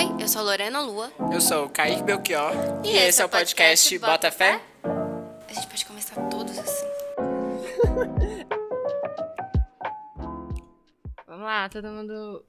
[0.00, 1.12] Oi, eu sou Lorena Lua.
[1.30, 2.54] Eu sou o Kaique Belchior.
[2.82, 4.58] E, esse é o podcast Bota Fé.
[4.82, 6.86] A gente pode começar todos assim.
[11.26, 12.42] Vamos lá, todo mundo.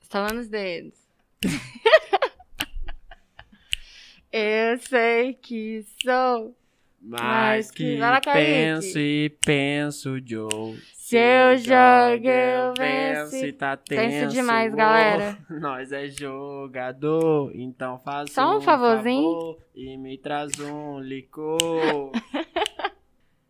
[0.00, 0.94] Estalando os dedos.
[4.30, 6.56] eu sei que sou.
[7.00, 8.48] Mas que Vai lá, Kaique.
[8.48, 10.80] penso e penso, Joe.
[11.12, 13.44] Se eu jogo, eu venço.
[13.44, 14.34] e tá Penso tenso.
[14.34, 15.36] demais, galera.
[15.60, 19.22] Nós é jogador, então faz Só um favorzinho.
[19.30, 22.12] favor e me traz um licor.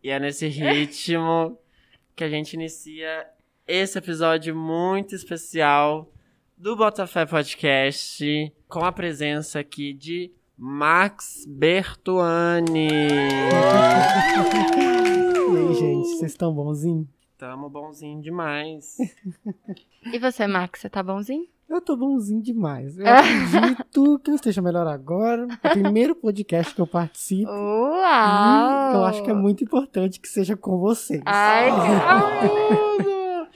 [0.03, 1.57] e é nesse ritmo
[2.13, 3.27] que a gente inicia
[3.65, 6.11] esse episódio muito especial
[6.57, 12.89] do Botafé Podcast com a presença aqui de Max Bertuani.
[15.53, 17.22] E aí, gente, vocês estão bonzinhos?
[17.43, 18.95] Tamo bonzinho demais.
[20.05, 21.45] E você, Max, você tá bonzinho?
[21.67, 22.97] Eu tô bonzinho demais.
[22.97, 25.47] Eu acredito que eu esteja melhor agora.
[25.63, 27.49] É o primeiro podcast que eu participo.
[27.51, 28.93] Uau!
[28.95, 31.21] Eu acho que é muito importante que seja com vocês.
[31.25, 31.69] Ai!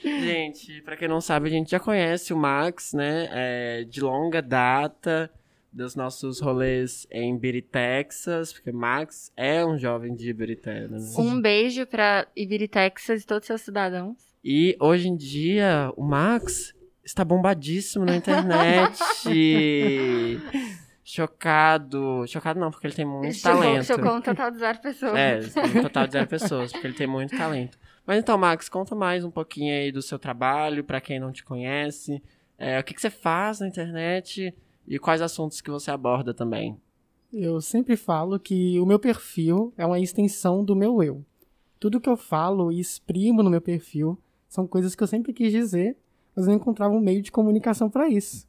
[0.02, 3.28] Gente, pra quem não sabe, a gente já conhece o Max, né?
[3.30, 5.30] É, de longa data
[5.78, 11.16] dos nossos rolês em Ibiri, Texas, porque Max é um jovem de Ibiri, Texas.
[11.16, 11.22] né?
[11.22, 14.16] Um beijo pra Ibiri, Texas e todos os seus cidadãos.
[14.44, 18.98] E hoje em dia, o Max está bombadíssimo na internet.
[21.02, 22.26] Chocado.
[22.26, 23.84] Chocado não, porque ele tem muito Chocou, talento.
[23.86, 25.14] chocou um total de zero pessoas.
[25.16, 25.40] É,
[25.78, 27.78] um total de zero pessoas, porque ele tem muito talento.
[28.06, 31.42] Mas então, Max, conta mais um pouquinho aí do seu trabalho, pra quem não te
[31.42, 32.22] conhece.
[32.58, 34.54] É, o que, que você faz na internet
[34.88, 36.76] e quais assuntos que você aborda também.
[37.30, 41.22] Eu sempre falo que o meu perfil é uma extensão do meu eu.
[41.78, 45.52] Tudo que eu falo e exprimo no meu perfil são coisas que eu sempre quis
[45.52, 45.96] dizer,
[46.34, 48.48] mas eu não encontrava um meio de comunicação para isso.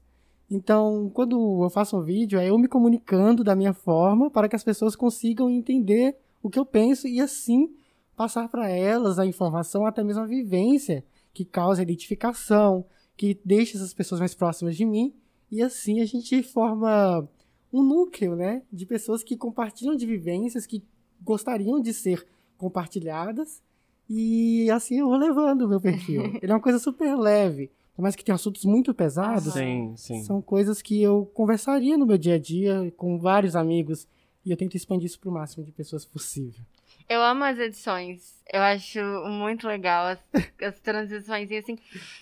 [0.50, 4.56] Então, quando eu faço um vídeo, é eu me comunicando da minha forma para que
[4.56, 7.70] as pessoas consigam entender o que eu penso e assim
[8.16, 12.86] passar para elas a informação, até mesmo a vivência que causa identificação,
[13.16, 15.14] que deixa essas pessoas mais próximas de mim
[15.52, 17.28] e assim a gente forma
[17.72, 20.84] um núcleo, né, de pessoas que compartilham de vivências que
[21.22, 22.26] gostariam de ser
[22.58, 23.62] compartilhadas
[24.10, 26.24] e assim eu vou levando o meu perfil.
[26.42, 30.24] Ele é uma coisa super leve, por mais que tenha assuntos muito pesados, Sim, sim.
[30.24, 34.08] são coisas que eu conversaria no meu dia a dia com vários amigos
[34.46, 36.64] e eu tento expandir isso para o máximo de pessoas possível.
[37.10, 38.40] Eu amo as edições.
[38.52, 40.20] Eu acho muito legal as,
[40.62, 41.78] as transições e assim.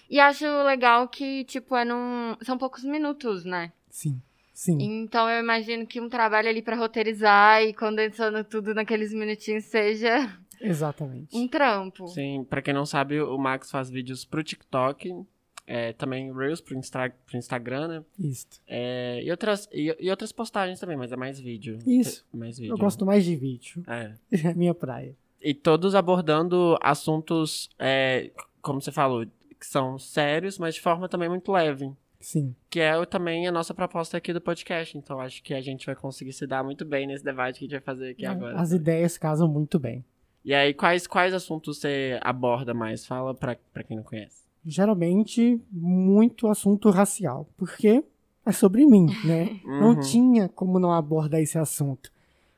[0.09, 2.37] E acho legal que, tipo, é num.
[2.41, 3.73] São poucos minutos, né?
[3.89, 4.21] Sim,
[4.53, 4.77] sim.
[4.79, 10.33] Então eu imagino que um trabalho ali pra roteirizar e condensando tudo naqueles minutinhos seja
[10.61, 11.35] Exatamente.
[11.35, 12.07] um trampo.
[12.07, 15.13] Sim, pra quem não sabe, o Max faz vídeos pro TikTok,
[15.67, 18.03] é, também Reels pro, Instra pro Instagram, né?
[18.17, 18.47] Isso.
[18.65, 21.77] É, e, outras, e, e outras postagens também, mas é mais vídeo.
[21.85, 22.25] Isso.
[22.33, 22.71] É mais vídeo.
[22.71, 23.83] Eu gosto mais de vídeo.
[23.85, 24.13] É.
[24.47, 25.15] É a minha praia.
[25.41, 29.25] E todos abordando assuntos, é, como você falou,
[29.59, 31.91] que são sérios, mas de forma também muito leve.
[32.19, 32.55] Sim.
[32.69, 34.97] Que é também a nossa proposta aqui do podcast.
[34.97, 37.67] Então acho que a gente vai conseguir se dar muito bem nesse debate que a
[37.67, 38.59] gente vai fazer aqui agora.
[38.59, 40.03] As ideias casam muito bem.
[40.43, 43.05] E aí, quais, quais assuntos você aborda mais?
[43.05, 44.46] Fala pra, pra quem não conhece.
[44.67, 48.03] Geralmente muito assunto racial, porque
[48.45, 49.49] é sobre mim, né?
[49.79, 49.99] Não Uhum.
[49.99, 52.11] tinha como não abordar esse assunto.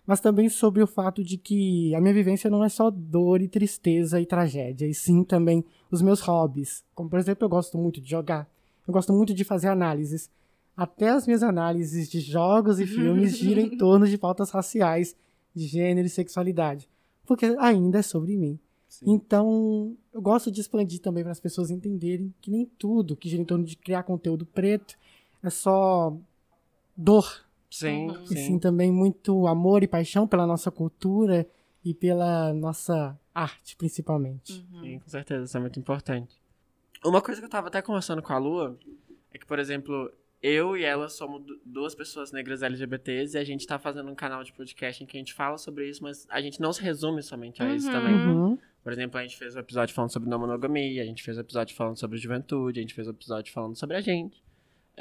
[0.07, 3.47] Mas também sobre o fato de que a minha vivência não é só dor e
[3.47, 6.83] tristeza e tragédia, e sim também os meus hobbies.
[6.95, 8.49] Como, por exemplo, eu gosto muito de jogar,
[8.87, 10.27] eu gosto muito de fazer análises.
[10.75, 15.15] Até as minhas análises de jogos e filmes giram em torno de pautas raciais,
[15.53, 16.89] de gênero e sexualidade.
[17.25, 18.57] Porque ainda é sobre mim.
[19.05, 23.41] Então, eu gosto de expandir também para as pessoas entenderem que nem tudo que gira
[23.41, 24.95] em torno de criar conteúdo preto
[25.43, 26.15] é só
[26.97, 28.23] dor, Sim, Uhum.
[28.23, 28.35] e sim.
[28.35, 31.47] sim também muito amor e paixão pela nossa cultura
[31.85, 34.53] e pela nossa arte, principalmente.
[34.81, 36.41] Sim, com certeza, isso é muito importante.
[37.05, 38.77] Uma coisa que eu tava até conversando com a Lua
[39.31, 40.11] é que, por exemplo,
[40.41, 44.15] eu e ela somos du- duas pessoas negras LGBTs e a gente tá fazendo um
[44.15, 46.81] canal de podcast em que a gente fala sobre isso, mas a gente não se
[46.81, 47.93] resume somente a isso Uhum.
[47.93, 48.15] também.
[48.15, 48.57] Uhum.
[48.83, 51.41] Por exemplo, a gente fez um episódio falando sobre não monogamia, a gente fez um
[51.41, 54.41] episódio falando sobre juventude, a gente fez um episódio falando sobre a gente.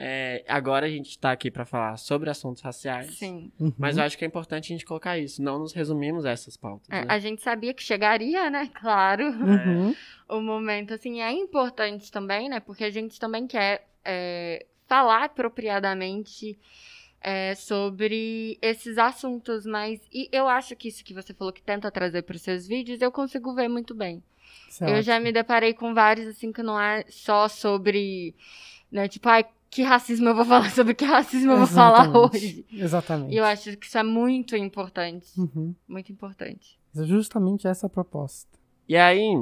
[0.00, 3.18] É, agora a gente tá aqui pra falar sobre assuntos raciais.
[3.18, 3.50] Sim.
[3.58, 3.72] Uhum.
[3.76, 5.42] Mas eu acho que é importante a gente colocar isso.
[5.42, 6.88] Não nos resumimos a essas pautas.
[6.88, 7.06] É, né?
[7.08, 8.70] a gente sabia que chegaria, né?
[8.78, 9.24] Claro.
[9.24, 9.94] Uhum.
[10.28, 12.60] o momento, assim, é importante também, né?
[12.60, 16.56] Porque a gente também quer é, falar apropriadamente
[17.20, 21.90] é, sobre esses assuntos, mas e eu acho que isso que você falou que tenta
[21.90, 24.22] trazer para os seus vídeos, eu consigo ver muito bem.
[24.68, 28.34] Isso é eu já me deparei com vários, assim, que não é só sobre,
[28.90, 32.36] né, tipo, ai, que racismo eu vou falar, sobre que racismo eu vou falar Exatamente.
[32.36, 32.66] hoje.
[32.72, 33.34] Exatamente.
[33.34, 35.28] E eu acho que isso é muito importante.
[35.38, 35.74] Uhum.
[35.86, 36.78] Muito importante.
[36.96, 38.58] É Justamente essa a proposta.
[38.88, 39.34] E aí,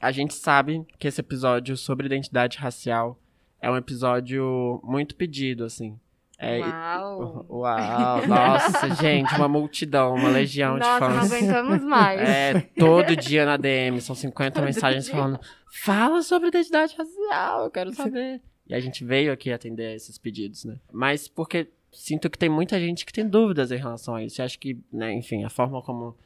[0.00, 3.18] a gente sabe que esse episódio sobre identidade racial
[3.60, 5.98] é um episódio muito pedido, assim.
[6.44, 7.46] É, Uau!
[7.48, 11.32] Uau, nossa, gente, uma multidão, uma legião Nossa, de não fãs.
[11.32, 12.20] aguentamos mais.
[12.20, 15.14] É, todo dia na DM, são 50 Todo mensagens dia.
[15.14, 15.38] falando:
[15.84, 18.40] fala sobre identidade racial, eu quero saber.
[18.66, 20.76] E a gente veio aqui atender esses pedidos, né?
[20.92, 24.40] Mas porque sinto que tem muita gente que tem dúvidas em relação a isso.
[24.40, 26.16] E acho que, né, enfim, a forma como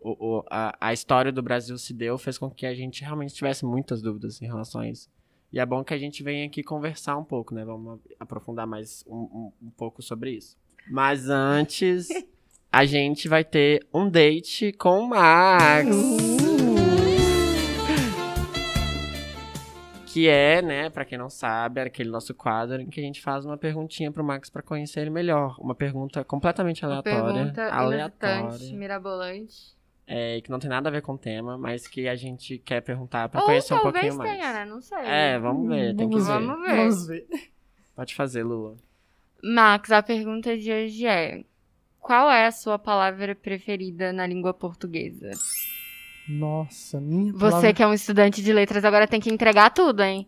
[0.00, 3.32] o, o- a, a história do Brasil se deu fez com que a gente realmente
[3.34, 5.08] tivesse muitas dúvidas em relação a isso.
[5.54, 7.64] E é bom que a gente venha aqui conversar um pouco, né?
[7.64, 10.56] Vamos aprofundar mais um, um- um pouco sobre isso.
[10.90, 12.08] Mas antes,
[12.72, 15.86] a gente vai ter um date com o Max.
[20.06, 23.44] Que é, né, pra quem não sabe, aquele nosso quadro em que a gente faz
[23.44, 25.56] uma perguntinha pro Max pra conhecer ele melhor.
[25.60, 27.32] Uma pergunta completamente Uma aleatória.
[27.34, 28.72] pergunta aleatória.
[28.76, 29.74] mirabolante.
[30.06, 32.82] É, que não tem nada a ver com o tema, mas que a gente quer
[32.82, 34.30] perguntar pra Ou conhecer um pouquinho mais.
[34.30, 34.64] tenha, né?
[34.66, 34.98] Não sei.
[34.98, 36.26] É, vamos ver, tem que Vamos ver.
[36.46, 36.76] Vamos ver.
[36.76, 37.26] Vamos ver.
[37.96, 38.76] Pode fazer, Lua.
[39.42, 41.44] Max, a pergunta de hoje é:
[42.00, 45.30] Qual é a sua palavra preferida na língua portuguesa?
[46.28, 50.02] Nossa, minha Você palavra, que é um estudante de letras agora tem que entregar tudo,
[50.02, 50.26] hein?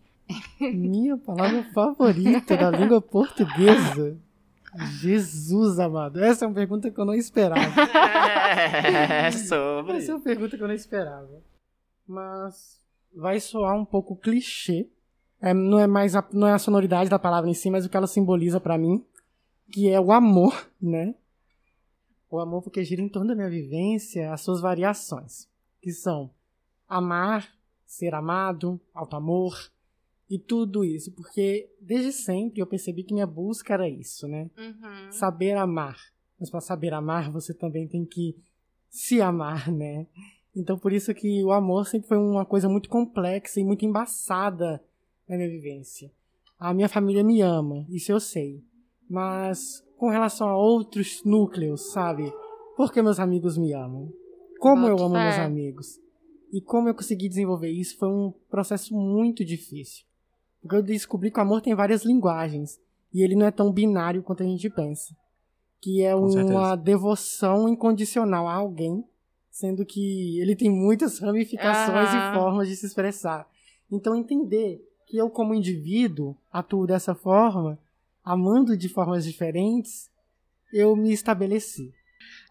[0.59, 4.17] minha palavra favorita da língua portuguesa.
[4.99, 6.23] Jesus amado.
[6.23, 7.61] Essa é uma pergunta que eu não esperava.
[8.49, 9.97] É sobre.
[9.97, 11.43] Essa é uma pergunta que eu não esperava.
[12.07, 12.81] Mas
[13.13, 14.89] vai soar um pouco clichê.
[15.41, 17.89] É, não é mais a, não é a sonoridade da palavra em si, mas o
[17.89, 19.05] que ela simboliza pra mim,
[19.71, 21.13] que é o amor, né?
[22.29, 25.47] O amor porque gira em torno da minha vivência, as suas variações,
[25.81, 26.31] que são
[26.87, 27.49] amar,
[27.85, 29.71] ser amado, alto amor
[30.29, 34.49] e tudo isso, porque desde sempre eu percebi que minha busca era isso, né?
[34.57, 35.11] Uhum.
[35.11, 35.97] saber amar.
[36.39, 38.35] Mas para saber amar, você também tem que
[38.89, 40.05] se amar, né?
[40.55, 44.83] Então por isso que o amor sempre foi uma coisa muito complexa e muito embaçada
[45.27, 46.11] na minha vivência.
[46.59, 48.61] A minha família me ama, isso eu sei.
[49.09, 52.31] Mas com relação a outros núcleos, sabe?
[52.75, 54.11] Porque meus amigos me amam.
[54.59, 55.23] Como eu amo fé.
[55.23, 55.99] meus amigos.
[56.51, 60.06] E como eu consegui desenvolver isso foi um processo muito difícil.
[60.67, 62.77] Porque eu descobri que o amor tem várias linguagens.
[63.13, 65.15] E ele não é tão binário quanto a gente pensa.
[65.81, 66.53] Que é Com certeza.
[66.53, 69.03] uma devoção incondicional a alguém,
[69.49, 73.47] sendo que ele tem muitas ramificações e formas de se expressar.
[73.89, 77.79] Então entender que eu como indivíduo atuo dessa forma,
[78.23, 80.11] amando de formas diferentes,
[80.73, 81.93] eu me estabeleci.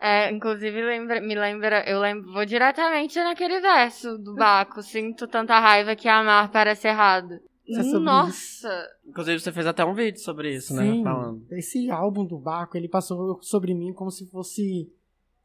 [0.00, 4.82] É, inclusive lembra, me lembra, eu lembro, vou diretamente naquele verso do Baco.
[4.82, 7.38] Sinto tanta raiva que amar parece errado.
[7.68, 8.68] É sobre Nossa!
[9.04, 10.82] Inclusive, você fez até um vídeo sobre isso, né?
[10.92, 11.46] Sim, Falando.
[11.50, 14.92] esse álbum do Baco, ele passou sobre mim como se fosse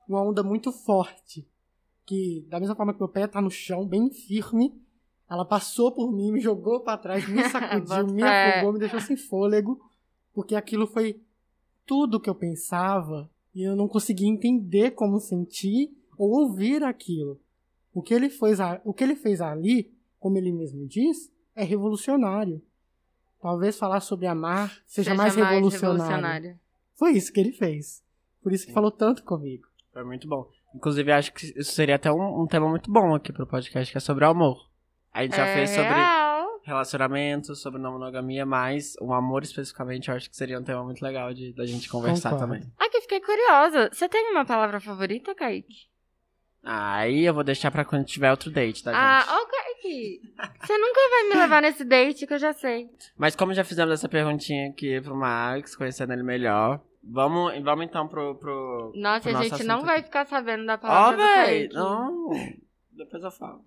[0.07, 1.47] uma onda muito forte.
[2.06, 4.73] Que, da mesma forma que meu pé tá no chão, bem firme,
[5.29, 9.15] ela passou por mim, me jogou pra trás, me sacudiu, me afogou, me deixou sem
[9.15, 9.79] fôlego,
[10.33, 11.21] porque aquilo foi
[11.85, 17.39] tudo que eu pensava e eu não conseguia entender como sentir ou ouvir aquilo.
[17.94, 22.62] O que ele fez, o que ele fez ali, como ele mesmo diz, é revolucionário.
[23.42, 26.60] Talvez falar sobre amar seja, mais, revolucionário.
[26.96, 28.03] Foi isso que ele fez.
[28.43, 29.67] Por isso que falou tanto comigo.
[29.91, 30.48] Foi muito bom.
[30.75, 33.98] Inclusive, acho que isso seria até um, um tema muito bom aqui pro podcast, que
[33.98, 34.70] é sobre o amor.
[35.13, 36.62] A gente já é fez sobre real.
[36.63, 41.01] relacionamento, sobre não monogamia, mas o amor especificamente eu acho que seria um tema muito
[41.03, 42.53] legal de da gente conversar Concordo.
[42.53, 42.74] também.
[42.79, 43.89] Aqui, fiquei curiosa.
[43.91, 45.89] Você tem uma palavra favorita, Kaique?
[46.63, 49.01] Aí eu vou deixar pra quando tiver outro date, tá, gente?
[49.01, 49.48] Ah, ô
[49.81, 52.89] Você nunca vai me levar nesse date que eu já sei.
[53.17, 58.07] Mas como já fizemos essa perguntinha aqui pro Max, conhecendo ele melhor, vamos, vamos então
[58.07, 58.35] pro.
[58.35, 59.85] pro Nossa, pro a gente não aqui.
[59.85, 61.45] vai ficar sabendo da Ó, palavra do véi!
[61.45, 61.73] Kaique.
[61.75, 62.29] Não!
[62.91, 63.65] Depois eu falo.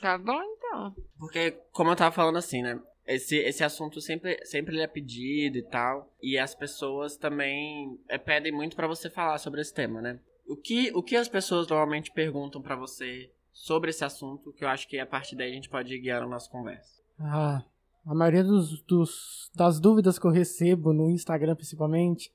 [0.00, 0.94] Tá bom, então.
[1.18, 2.80] Porque, como eu tava falando assim, né?
[3.06, 6.12] Esse, esse assunto sempre, sempre ele é pedido e tal.
[6.22, 10.20] E as pessoas também é, pedem muito pra você falar sobre esse tema, né?
[10.46, 14.68] O que, o que as pessoas normalmente perguntam pra você sobre esse assunto, que eu
[14.68, 17.00] acho que a partir daí a gente pode guiando a nossa conversa.
[17.18, 17.62] Ah,
[18.06, 22.32] a maioria dos, dos- das dúvidas que eu recebo no Instagram, principalmente,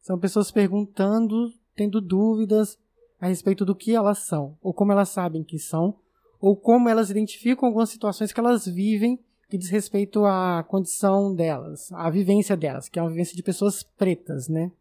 [0.00, 2.78] são pessoas perguntando, tendo dúvidas
[3.20, 5.96] a respeito do que elas são, ou como elas sabem que são,
[6.40, 11.90] ou como elas identificam algumas situações que elas vivem que diz respeito à condição delas,
[11.92, 14.72] à vivência delas, que é uma vivência de pessoas pretas, né?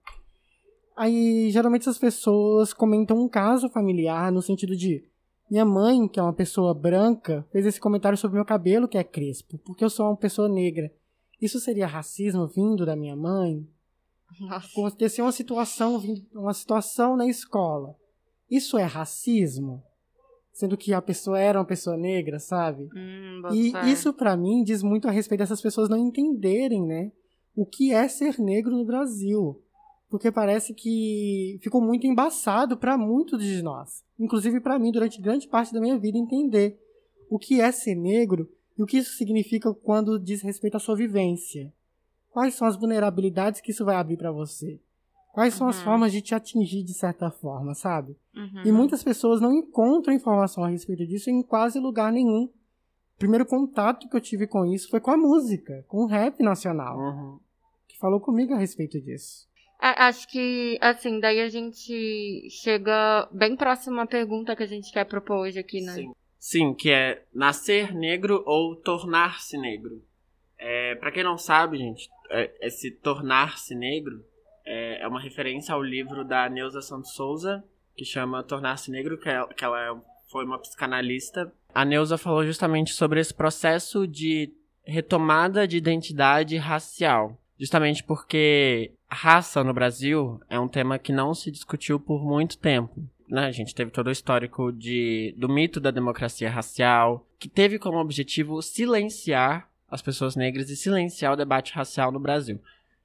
[0.97, 5.03] Aí, geralmente essas pessoas comentam um caso familiar no sentido de
[5.49, 9.03] minha mãe, que é uma pessoa branca, fez esse comentário sobre meu cabelo, que é
[9.03, 10.91] crespo, porque eu sou uma pessoa negra.
[11.41, 13.67] Isso seria racismo vindo da minha mãe?
[14.39, 14.67] Nossa.
[14.67, 16.01] Aconteceu uma situação,
[16.33, 17.95] uma situação na escola.
[18.49, 19.83] Isso é racismo?
[20.51, 22.89] Sendo que a pessoa era uma pessoa negra, sabe?
[22.95, 27.11] Hum, E isso pra mim diz muito a respeito dessas pessoas não entenderem, né,
[27.55, 29.61] o que é ser negro no Brasil.
[30.15, 35.45] Porque parece que ficou muito embaçado pra muitos de nós, inclusive pra mim durante grande
[35.45, 36.79] parte da minha vida entender
[37.29, 40.95] o que é ser negro e o que isso significa quando diz respeito à sua
[40.95, 41.69] vivência.
[42.31, 44.79] Quais são as vulnerabilidades que isso vai abrir pra você?
[45.33, 45.83] Quais são as Uhum.
[45.83, 48.15] formas de te atingir de certa forma, sabe?
[48.33, 48.61] Uhum.
[48.63, 52.43] E muitas pessoas não encontram informação a respeito disso em quase lugar nenhum.
[52.45, 56.41] O primeiro contato que eu tive com isso foi com a música, com o rap
[56.41, 57.39] nacional, Uhum.
[57.85, 59.53] que falou comigo a respeito disso.
[59.79, 64.91] A- Acho que, assim, daí a gente chega bem próximo à pergunta que a gente
[64.91, 65.93] quer propor hoje aqui, né?
[65.93, 66.11] Sim.
[66.39, 70.03] Sim, que é nascer negro ou tornar-se negro.
[70.59, 74.23] É, para quem não sabe, gente, é, esse tornar-se negro
[74.65, 77.63] é, é uma referência ao livro da Neuza Santos Souza,
[77.95, 79.95] que chama Tornar-se Negro, que, é- que ela é-
[80.31, 81.51] foi uma psicanalista.
[81.73, 84.51] A Neuza falou justamente sobre esse processo de
[84.83, 87.37] retomada de identidade racial.
[87.57, 93.01] Justamente porque raça no Brasil é um tema que não se discutiu por muito tempo.
[93.29, 93.45] Né?
[93.45, 97.97] A gente teve todo o histórico de, do mito da democracia racial, que teve como
[97.97, 102.59] objetivo silenciar as pessoas negras e silenciar o debate racial no Brasil.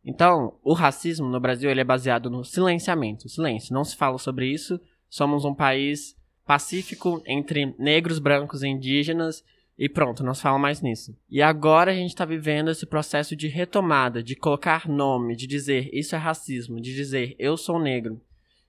[0.05, 3.75] Então, o racismo no Brasil ele é baseado no silenciamento, silêncio.
[3.75, 4.81] Não se fala sobre isso.
[5.09, 6.17] Somos um país
[6.47, 9.45] pacífico entre negros, brancos e indígenas
[9.81, 11.17] e pronto, não se fala mais nisso.
[11.31, 15.89] E agora a gente está vivendo esse processo de retomada, de colocar nome, de dizer
[15.91, 18.21] isso é racismo, de dizer eu sou negro.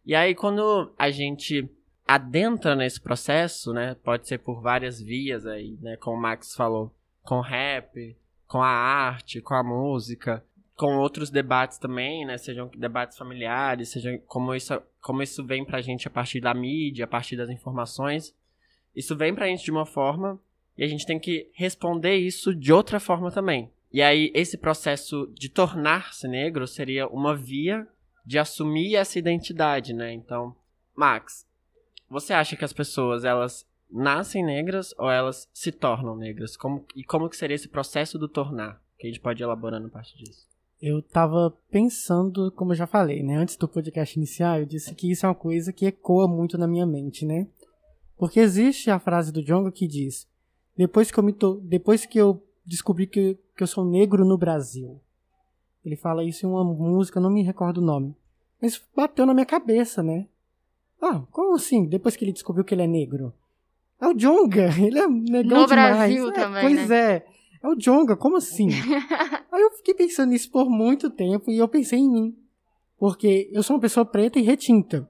[0.05, 1.69] E aí quando a gente
[2.07, 6.95] adentra nesse processo, né, pode ser por várias vias aí, né, como o Max falou,
[7.23, 8.15] com rap,
[8.47, 10.41] com a arte, com a música,
[10.77, 15.81] com outros debates também, né, sejam debates familiares, sejam como isso, como isso vem pra
[15.81, 18.33] gente a partir da mídia, a partir das informações.
[18.95, 20.39] Isso vem pra gente de uma forma
[20.77, 23.69] e a gente tem que responder isso de outra forma também.
[23.91, 27.87] E aí, esse processo de tornar-se negro seria uma via
[28.25, 30.13] de assumir essa identidade, né?
[30.13, 30.55] Então,
[30.95, 31.45] Max,
[32.09, 36.55] você acha que as pessoas, elas nascem negras ou elas se tornam negras?
[36.55, 38.81] Como, e como que seria esse processo do tornar?
[38.97, 40.47] Que a gente pode ir elaborando a partir disso.
[40.81, 43.35] Eu tava pensando, como eu já falei, né?
[43.35, 46.67] Antes do podcast iniciar, eu disse que isso é uma coisa que ecoa muito na
[46.67, 47.47] minha mente, né?
[48.17, 50.27] Porque existe a frase do Djonga que diz:
[50.81, 51.61] depois que eu me to...
[51.63, 54.99] depois que eu descobri que, que eu sou negro no Brasil.
[55.85, 58.15] Ele fala isso em uma música, não me recordo o nome.
[58.59, 60.27] Mas bateu na minha cabeça, né?
[60.99, 61.85] Ah, como assim?
[61.87, 63.31] Depois que ele descobriu que ele é negro?
[63.99, 65.67] É o Djonga, ele é negão No demais.
[65.67, 67.15] Brasil É, também, Pois né?
[67.15, 67.25] é.
[67.63, 68.69] É o Djonga, como assim?
[69.51, 72.35] Aí eu fiquei pensando nisso por muito tempo e eu pensei em mim.
[72.97, 75.07] Porque eu sou uma pessoa preta e retinta.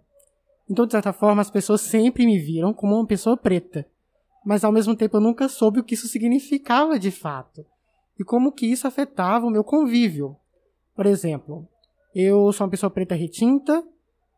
[0.70, 3.86] Então, de certa forma, as pessoas sempre me viram como uma pessoa preta.
[4.46, 7.66] Mas ao mesmo tempo eu nunca soube o que isso significava de fato.
[8.20, 10.36] E como que isso afetava o meu convívio.
[10.96, 11.68] Por exemplo,
[12.14, 13.84] eu sou uma pessoa preta retinta,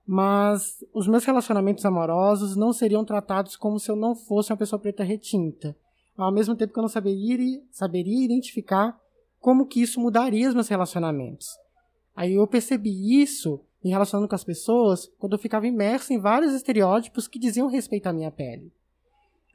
[0.06, 4.80] mas os meus relacionamentos amorosos não seriam tratados como se eu não fosse uma pessoa
[4.80, 5.76] preta retinta.
[6.16, 9.00] Ao mesmo tempo que eu não saberia, saberia identificar
[9.40, 11.48] como que isso mudaria os meus relacionamentos.
[12.16, 16.54] Aí eu percebi isso me relacionando com as pessoas quando eu ficava imerso em vários
[16.54, 18.72] estereótipos que diziam respeito à minha pele.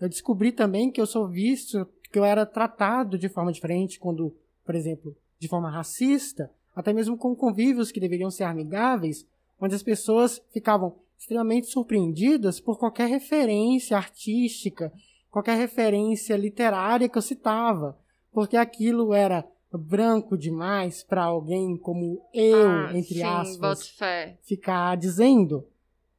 [0.01, 4.35] Eu descobri também que eu sou visto, que eu era tratado de forma diferente quando,
[4.65, 9.27] por exemplo, de forma racista, até mesmo com convívios que deveriam ser amigáveis,
[9.61, 14.93] onde as pessoas ficavam extremamente surpreendidas por qualquer referência artística,
[15.31, 17.99] qualquer referência literária que eu citava,
[18.33, 23.95] porque aquilo era branco demais para alguém como eu, Ah, entre sim, aspas,
[24.43, 25.67] ficar dizendo.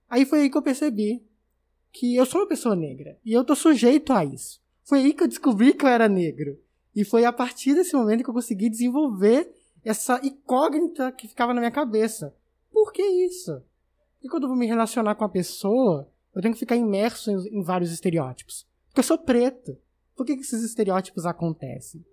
[0.10, 1.24] Aí foi aí que eu percebi
[1.92, 4.62] que eu sou uma pessoa negra e eu tô sujeito a isso.
[4.84, 6.58] Foi aí que eu descobri que eu era negro.
[6.96, 9.54] E foi a partir desse momento que eu consegui desenvolver
[9.84, 12.36] essa incógnita que ficava na minha cabeça.
[12.72, 13.62] Por que isso?
[14.16, 17.60] Porque quando eu vou me relacionar com a pessoa, eu tenho que ficar imerso em,
[17.60, 18.68] em vários estereótipos.
[18.88, 19.78] Porque eu sou preto.
[20.16, 22.04] Por que, que esses estereótipos acontecem?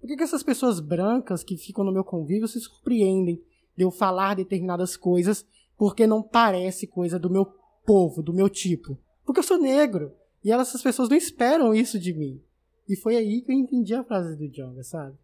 [0.00, 3.40] Por que, que essas pessoas brancas que ficam no meu convívio se surpreendem
[3.76, 5.46] de eu falar determinadas coisas
[5.76, 7.46] porque não parece coisa do meu
[7.86, 8.98] povo, do meu tipo?
[9.24, 10.12] Porque eu sou negro.
[10.44, 12.40] E elas, essas pessoas não esperam isso de mim.
[12.88, 15.16] E foi aí que eu entendi a frase do Jonga, sabe?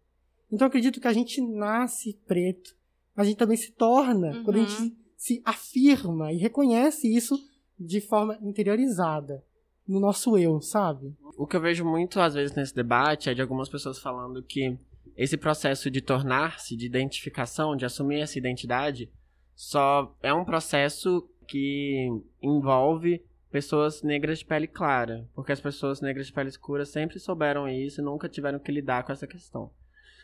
[0.51, 2.75] Então eu acredito que a gente nasce preto,
[3.15, 4.43] mas a gente também se torna Uhum.
[4.43, 7.37] quando a gente se afirma e reconhece isso
[7.77, 9.43] de forma interiorizada
[9.87, 11.13] no nosso eu, sabe?
[11.37, 14.77] O que eu vejo muito às vezes nesse debate é de algumas pessoas falando que
[15.17, 19.11] esse processo de tornar-se, de identificação, de assumir essa identidade,
[19.55, 22.07] só é um processo que
[22.41, 27.67] envolve pessoas negras de pele clara, porque as pessoas negras de pele escura sempre souberam
[27.67, 29.71] isso e nunca tiveram que lidar com essa questão.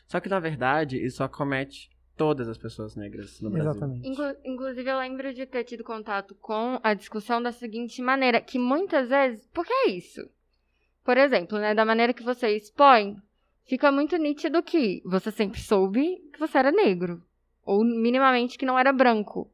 [0.08, 3.72] Só que na verdade isso acomete todas as pessoas negras no Brasil.
[3.72, 4.08] Exatamente.
[4.08, 8.58] Inclu- inclusive, eu lembro de ter tido contato com a discussão da seguinte maneira, que
[8.58, 10.22] muitas vezes, porque é isso.
[11.03, 13.17] Por exemplo, né, da maneira que você expõe,
[13.65, 17.22] fica muito nítido que você sempre soube que você era negro,
[17.65, 19.51] ou minimamente que não era branco,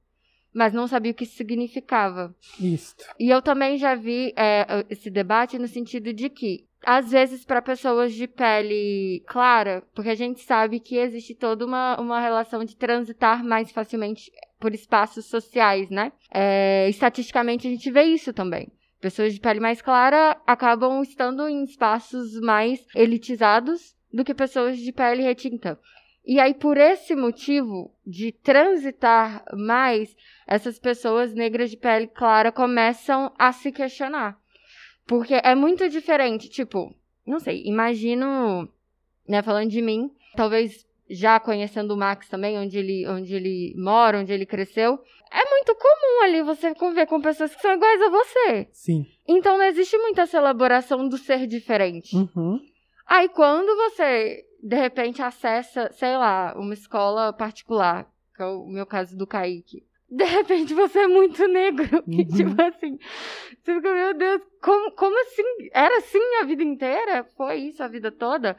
[0.54, 2.36] mas não sabia o que isso significava.
[2.60, 3.06] Isto.
[3.20, 7.62] E eu também já vi é, esse debate no sentido de que, às vezes, para
[7.62, 12.76] pessoas de pele clara, porque a gente sabe que existe toda uma, uma relação de
[12.76, 16.12] transitar mais facilmente por espaços sociais, né?
[16.32, 18.70] É, estatisticamente, a gente vê isso também.
[19.00, 24.92] Pessoas de pele mais clara acabam estando em espaços mais elitizados do que pessoas de
[24.92, 25.80] pele retinta.
[26.26, 30.16] E aí, por esse motivo de transitar mais,
[30.48, 34.40] essas pessoas negras de pele clara começam a se questionar.
[35.08, 38.70] Porque é muito diferente, tipo, não sei, imagino,
[39.28, 44.20] né, falando de mim, talvez já conhecendo o Max também, onde ele, onde ele mora,
[44.20, 45.00] onde ele cresceu,
[45.32, 48.68] é muito comum ali você conviver com pessoas que são iguais a você.
[48.72, 49.06] Sim.
[49.28, 52.16] Então não existe muita essa elaboração do ser diferente.
[52.16, 52.60] Uhum.
[53.06, 58.86] Aí quando você, de repente, acessa, sei lá, uma escola particular, que é o meu
[58.86, 62.04] caso do Kaique, de repente você é muito negro.
[62.08, 62.26] E, Uhum.
[62.28, 62.98] tipo assim,
[63.64, 65.44] você fica, meu Deus, como, como assim?
[65.74, 67.24] Era assim a vida inteira?
[67.38, 68.58] Foi isso a vida toda?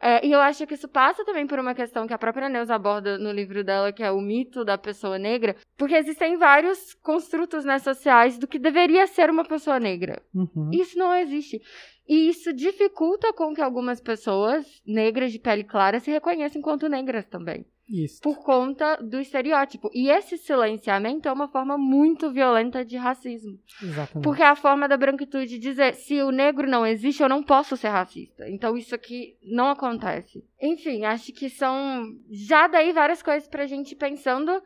[0.00, 2.74] É, e eu acho que isso passa também por uma questão que a própria Neuza
[2.74, 7.64] aborda no livro dela, que é o mito da pessoa negra, porque existem vários construtos
[7.64, 10.22] né, sociais do que deveria ser uma pessoa negra.
[10.32, 10.70] Uhum.
[10.72, 11.60] Isso não existe.
[12.08, 17.26] E isso dificulta com que algumas pessoas negras de pele clara se reconheçam enquanto negras
[17.26, 17.66] também.
[17.88, 18.20] Isso.
[18.20, 19.90] Por conta do estereótipo.
[19.94, 23.58] E esse silenciamento é uma forma muito violenta de racismo.
[23.82, 24.24] Exatamente.
[24.24, 27.76] Porque é a forma da branquitude dizer: se o negro não existe, eu não posso
[27.76, 28.48] ser racista.
[28.48, 30.44] Então isso aqui não acontece.
[30.60, 34.62] Enfim, acho que são já daí várias coisas pra gente ir pensando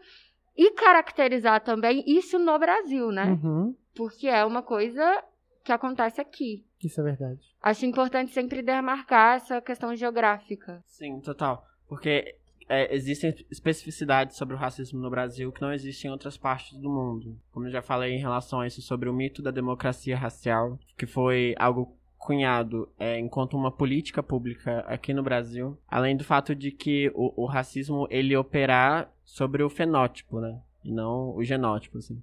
[0.56, 3.38] e caracterizar também isso no Brasil, né?
[3.42, 3.74] Uhum.
[3.94, 5.22] Porque é uma coisa
[5.64, 6.64] que acontece aqui.
[6.82, 7.40] Isso é verdade.
[7.62, 10.82] Acho importante sempre demarcar essa questão geográfica.
[10.87, 11.64] Sim, total.
[11.88, 12.37] Porque
[12.72, 16.88] é, existem especificidades sobre o racismo no Brasil que não existem em outras partes do
[16.88, 17.38] mundo.
[17.52, 21.04] Como eu já falei em relação a isso sobre o mito da democracia racial, que
[21.04, 26.70] foi algo cunhado é, enquanto uma política pública aqui no Brasil, além do fato de
[26.70, 32.22] que o, o racismo ele operar sobre o fenótipo, né, e não o genótipo, assim.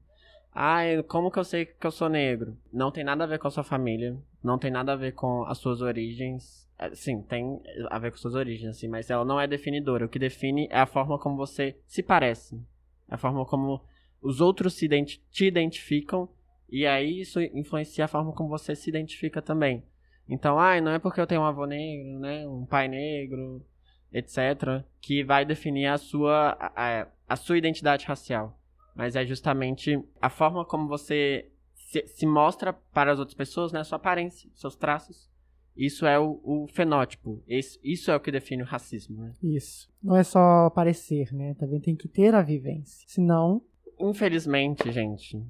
[0.52, 2.58] Ah, como que eu sei que eu sou negro?
[2.74, 5.44] Não tem nada a ver com a sua família, não tem nada a ver com
[5.46, 6.68] as suas origens.
[6.78, 10.06] É, Sim, tem a ver com suas origens, assim, mas ela não é definidora.
[10.06, 12.60] O que define é a forma como você se parece.
[13.08, 13.82] A forma como
[14.22, 16.30] os outros se identi te identificam.
[16.70, 19.84] E aí isso influencia a forma como você se identifica também.
[20.28, 22.48] Então, ah, não é porque eu tenho um avô negro, né?
[22.48, 23.66] Um pai negro,
[24.14, 28.56] etc., que vai definir a sua, a- a sua identidade racial.
[28.96, 31.50] Mas é justamente a forma como você
[31.90, 33.84] se, se mostra para as outras pessoas, né?
[33.84, 35.28] Sua aparência, seus traços.
[35.76, 37.42] Isso é o, o fenótipo.
[37.48, 39.34] Esse- isso é o que define o racismo, né?
[39.42, 39.90] Isso.
[40.04, 41.54] Não é só parecer, né?
[41.56, 43.06] Também tem que ter a vivência.
[43.08, 43.62] Senão,
[44.02, 45.44] Infelizmente, gente,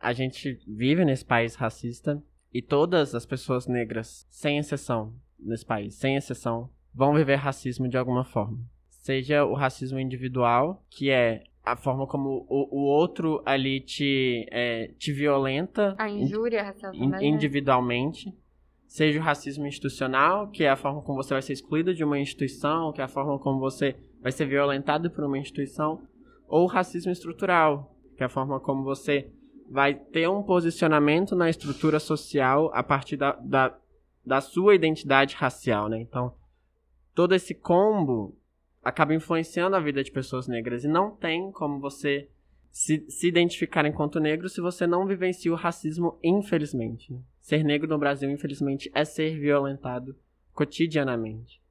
[0.00, 2.20] a gente vive nesse país racista
[2.52, 7.96] e todas as pessoas negras, sem exceção, nesse país, sem exceção, vão viver racismo de
[7.96, 8.58] alguma forma.
[8.88, 14.88] Seja o racismo individual, que é a forma como o, o outro ali te, é,
[14.98, 17.18] te violenta A injúria racial in- né?
[17.24, 18.32] individualmente,
[18.86, 22.18] seja o racismo institucional, que é a forma como você vai ser excluído de uma
[22.18, 26.02] instituição, que é a forma como você vai ser violentado por uma instituição,
[26.46, 29.30] ou o racismo estrutural, que é a forma como você
[29.70, 33.74] vai ter um posicionamento na estrutura social a partir da, da,
[34.24, 35.98] da sua identidade racial, né?
[35.98, 36.34] Então,
[37.14, 38.36] todo esse combo
[38.84, 42.28] acaba influenciando a vida de pessoas negras e não tem como você
[42.70, 47.12] se, se identificar enquanto negro se você não vivencia o racismo, infelizmente.
[47.12, 47.20] né?
[47.40, 50.16] Ser negro no Brasil, infelizmente, é ser violentado
[50.52, 51.62] cotidianamente.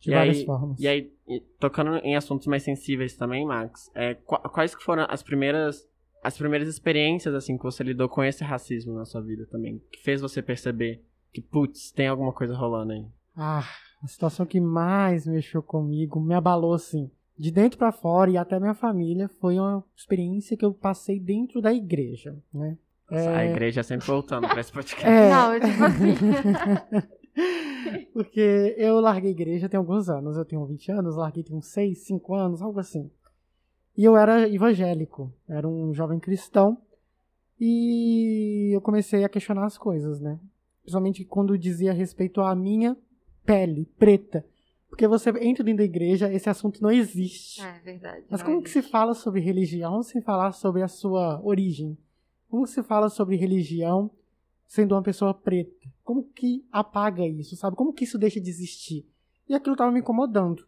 [0.00, 0.78] de E várias aí- formas.
[0.80, 1.10] E aí,
[1.58, 5.88] tocando em assuntos mais sensíveis também, Max, é, qua- quais que foram as primeiras
[6.22, 10.00] as primeiras experiências assim que você lidou com esse racismo na sua vida também, que
[10.02, 13.04] fez você perceber que putz, tem alguma coisa rolando aí?
[13.36, 13.62] Ah,
[14.04, 18.60] a situação que mais mexeu comigo, me abalou assim, de dentro pra fora e até
[18.60, 22.76] minha família, foi uma experiência que eu passei dentro da igreja, né?
[23.10, 25.06] A igreja sempre voltando pra esse podcast.
[25.06, 26.14] É, Não, tipo assim.
[28.12, 30.36] Porque eu larguei a igreja tem alguns anos.
[30.36, 33.10] Eu tenho 20 anos, larguei tem uns 6, 5 anos, algo assim.
[33.96, 36.78] E eu era evangélico, era um jovem cristão.
[37.60, 40.38] E eu comecei a questionar as coisas, né?
[40.82, 42.96] Principalmente quando dizia respeito à minha
[43.44, 44.44] pele preta.
[44.88, 47.60] Porque você entra dentro da igreja, esse assunto não existe.
[47.60, 48.24] É verdade.
[48.30, 48.92] Mas como que se existe.
[48.92, 51.98] fala sobre religião sem falar sobre a sua origem?
[52.48, 54.10] Como se fala sobre religião
[54.66, 55.88] sendo uma pessoa preta?
[56.04, 57.76] Como que apaga isso, sabe?
[57.76, 59.04] Como que isso deixa de existir?
[59.48, 60.64] E aquilo estava me incomodando.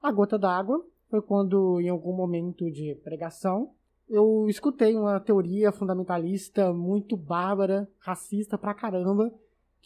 [0.00, 3.72] A gota d'água foi quando, em algum momento de pregação,
[4.08, 9.32] eu escutei uma teoria fundamentalista muito bárbara, racista pra caramba,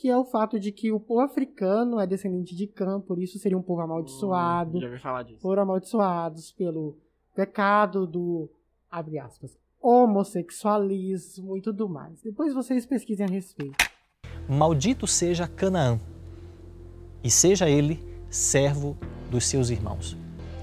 [0.03, 3.39] que é o fato de que o povo africano é descendente de Cã, por isso
[3.39, 5.41] seria um povo amaldiçoado Já ouvi falar disso.
[5.41, 6.99] foram amaldiçoados pelo
[7.37, 8.51] pecado do,
[8.91, 12.21] abre aspas, homossexualismo e tudo mais.
[12.21, 13.77] Depois vocês pesquisem a respeito.
[14.49, 16.01] Maldito seja Canaã,
[17.23, 18.99] e seja ele servo
[19.31, 20.19] dos seus irmãos.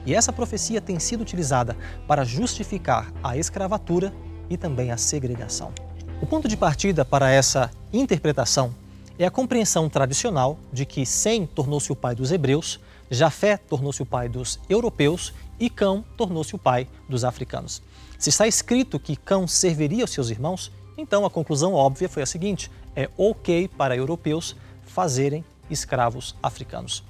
[0.05, 4.13] E essa profecia tem sido utilizada para justificar a escravatura
[4.49, 5.71] e também a segregação.
[6.21, 8.75] O ponto de partida para essa interpretação
[9.19, 12.79] é a compreensão tradicional de que Sem tornou-se o pai dos hebreus,
[13.11, 17.83] Jafé tornou-se o pai dos europeus e Cão tornou-se o pai dos africanos.
[18.17, 22.25] Se está escrito que Cão serviria aos seus irmãos, então a conclusão óbvia foi a
[22.25, 27.03] seguinte: é ok para europeus fazerem escravos africanos.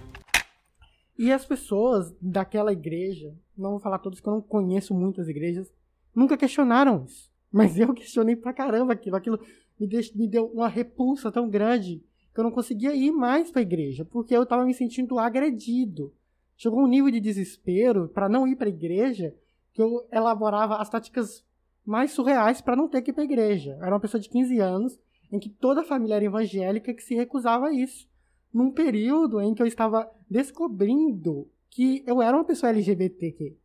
[1.15, 5.71] E as pessoas daquela igreja, não vou falar todos que eu não conheço muitas igrejas,
[6.15, 7.29] nunca questionaram isso.
[7.51, 9.15] Mas eu questionei pra caramba aquilo.
[9.15, 9.39] Aquilo
[9.79, 13.61] me, deix- me deu uma repulsa tão grande que eu não conseguia ir mais pra
[13.61, 16.13] igreja, porque eu tava me sentindo agredido.
[16.57, 19.35] Chegou um nível de desespero pra não ir pra igreja
[19.73, 21.43] que eu elaborava as táticas
[21.85, 23.71] mais surreais pra não ter que ir pra igreja.
[23.79, 24.99] Eu era uma pessoa de 15 anos
[25.31, 28.07] em que toda a família era evangélica que se recusava a isso.
[28.53, 33.55] Num período em que eu estava descobrindo que eu era uma pessoa LGBTQ.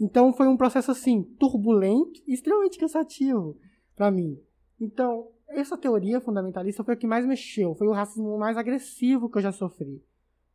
[0.00, 3.56] Então foi um processo assim turbulento e extremamente cansativo
[3.94, 4.38] pra mim.
[4.80, 9.38] Então, essa teoria fundamentalista foi o que mais mexeu, foi o racismo mais agressivo que
[9.38, 10.02] eu já sofri.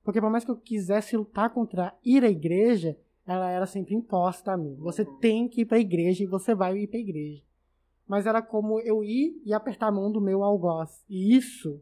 [0.03, 4.53] Porque por mais que eu quisesse lutar contra ir à igreja, ela era sempre imposta
[4.53, 4.75] a mim.
[4.79, 7.43] Você tem que ir pra igreja e você vai ir pra igreja.
[8.07, 11.03] Mas era como eu ir e apertar a mão do meu algoz.
[11.07, 11.81] E isso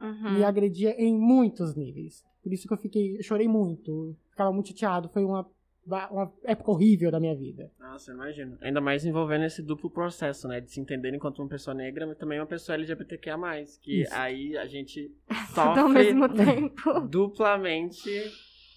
[0.00, 0.34] Uhum.
[0.34, 2.22] me agredia em muitos níveis.
[2.42, 5.08] Por isso que eu fiquei, eu chorei muito, ficava muito chateado.
[5.08, 5.48] Foi uma,
[5.86, 7.70] uma época horrível da minha vida.
[7.78, 8.56] Nossa, imagino.
[8.60, 10.60] Ainda mais envolvendo esse duplo processo, né?
[10.60, 13.36] De se entender enquanto uma pessoa negra, mas também uma pessoa LGBTQIA+.
[13.80, 14.14] Que Isso.
[14.14, 15.10] aí a gente
[15.54, 17.00] Tudo ao sofre mesmo tempo.
[17.08, 18.10] duplamente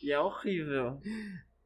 [0.03, 0.99] e é horrível.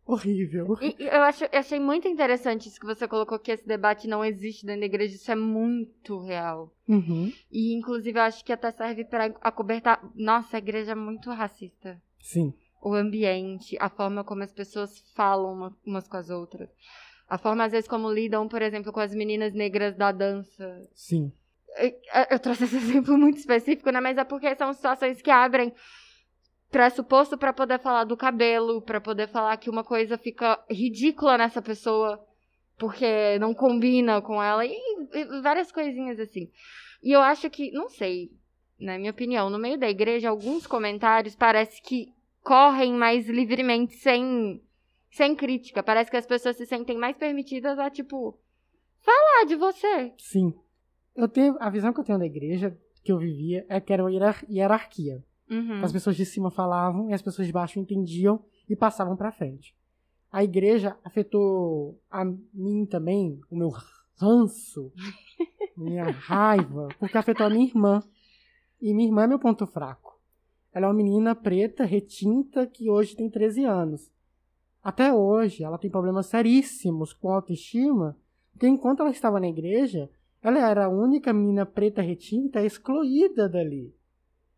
[0.06, 0.78] Horrível.
[0.82, 4.26] E eu, acho, eu achei muito interessante isso que você colocou, que esse debate não
[4.26, 5.16] existe dentro da igreja.
[5.16, 6.74] Isso é muito real.
[6.88, 7.32] Uhum.
[7.52, 10.02] E, inclusive, eu acho que até serve pra acobertar.
[10.16, 12.02] Nossa, a igreja é muito racista.
[12.20, 12.54] Sim.
[12.82, 16.70] O ambiente, a forma como as pessoas falam uma- umas com as outras.
[17.30, 20.90] A forma, às vezes, como lidam, por exemplo, com as meninas negras da dança.
[20.94, 21.32] Sim.
[21.78, 21.94] Eu,
[22.32, 24.02] eu trouxe esse exemplo muito específico, né?
[24.02, 25.72] Mas é porque são situações que abrem
[26.70, 31.62] pressuposto pra poder falar do cabelo, pra poder falar que uma coisa fica ridícula nessa
[31.62, 32.20] pessoa
[32.78, 34.74] porque não combina com ela e,
[35.14, 36.50] e várias coisinhas assim.
[37.04, 38.32] E eu acho que, não sei,
[38.80, 42.12] na minha opinião, no meio da igreja, alguns comentários parece que
[42.44, 44.62] correm mais livremente sem
[45.10, 45.84] sem crítica.
[45.84, 48.40] Parece que as pessoas se sentem mais permitidas a tipo
[49.02, 50.14] falar de você.
[50.18, 50.54] Sim.
[51.16, 54.04] Eu tenho, a visão que eu tenho da igreja que eu vivia é que era
[54.04, 55.22] uma hierar- hierarquia.
[55.50, 55.84] Uhum.
[55.84, 59.76] As pessoas de cima falavam e as pessoas de baixo entendiam e passavam pra frente.
[60.32, 62.24] A igreja afetou a
[62.54, 63.70] mim também, o meu
[64.18, 64.94] ranço,
[65.76, 68.02] minha raiva, porque afetou a minha irmã.
[68.82, 70.11] E minha irmã é meu ponto fraco.
[70.74, 74.12] Ela é uma menina preta, retinta, que hoje tem 13 anos.
[74.84, 78.18] Até hoje, ela tem problemas seríssimos com autoestima,
[78.52, 80.10] porque enquanto ela estava na igreja,
[80.42, 83.94] ela era a única menina preta retinta excluída dali.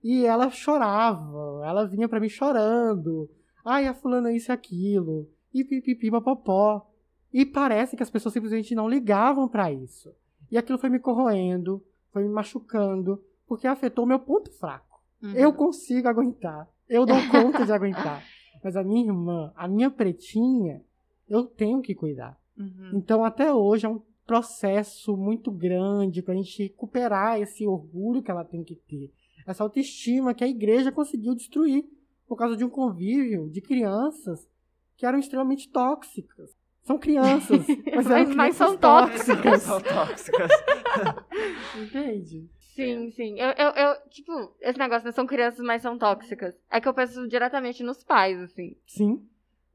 [0.03, 3.29] E ela chorava, ela vinha pra mim chorando.
[3.63, 5.29] Ai, a fulana isso e aquilo.
[5.53, 6.85] E pipipi papopó.
[7.33, 10.13] E parece que as pessoas simplesmente não ligavam pra isso.
[10.51, 14.92] E aquilo foi me corroendo, foi me machucando, porque afetou meu ponto fraco.
[15.23, 15.31] Uhum.
[15.33, 16.67] Eu consigo aguentar.
[16.89, 18.23] Eu dou conta de aguentar.
[18.63, 20.81] Mas a minha irmã, a minha pretinha,
[21.29, 22.37] eu tenho que cuidar.
[22.57, 22.91] Uhum.
[22.93, 28.43] Então, até hoje, é um processo muito grande pra gente recuperar esse orgulho que ela
[28.45, 29.11] tem que ter.
[29.45, 31.83] Essa autoestima que a igreja conseguiu destruir
[32.27, 34.47] por causa de um convívio de crianças
[34.95, 36.51] que eram extremamente tóxicas.
[36.83, 39.25] São crianças, mas, eram Mas- mas são tóxicas.
[39.27, 39.61] tóxicas.
[39.63, 40.51] São tóxicas.
[41.81, 42.49] Entende?
[42.75, 43.39] Sim, sim.
[43.39, 45.11] Eu, eu, eu, tipo, esse negócio, né?
[45.11, 46.55] São crianças, mas são tóxicas.
[46.71, 48.75] É que eu penso diretamente nos pais, assim.
[48.87, 49.23] Sim.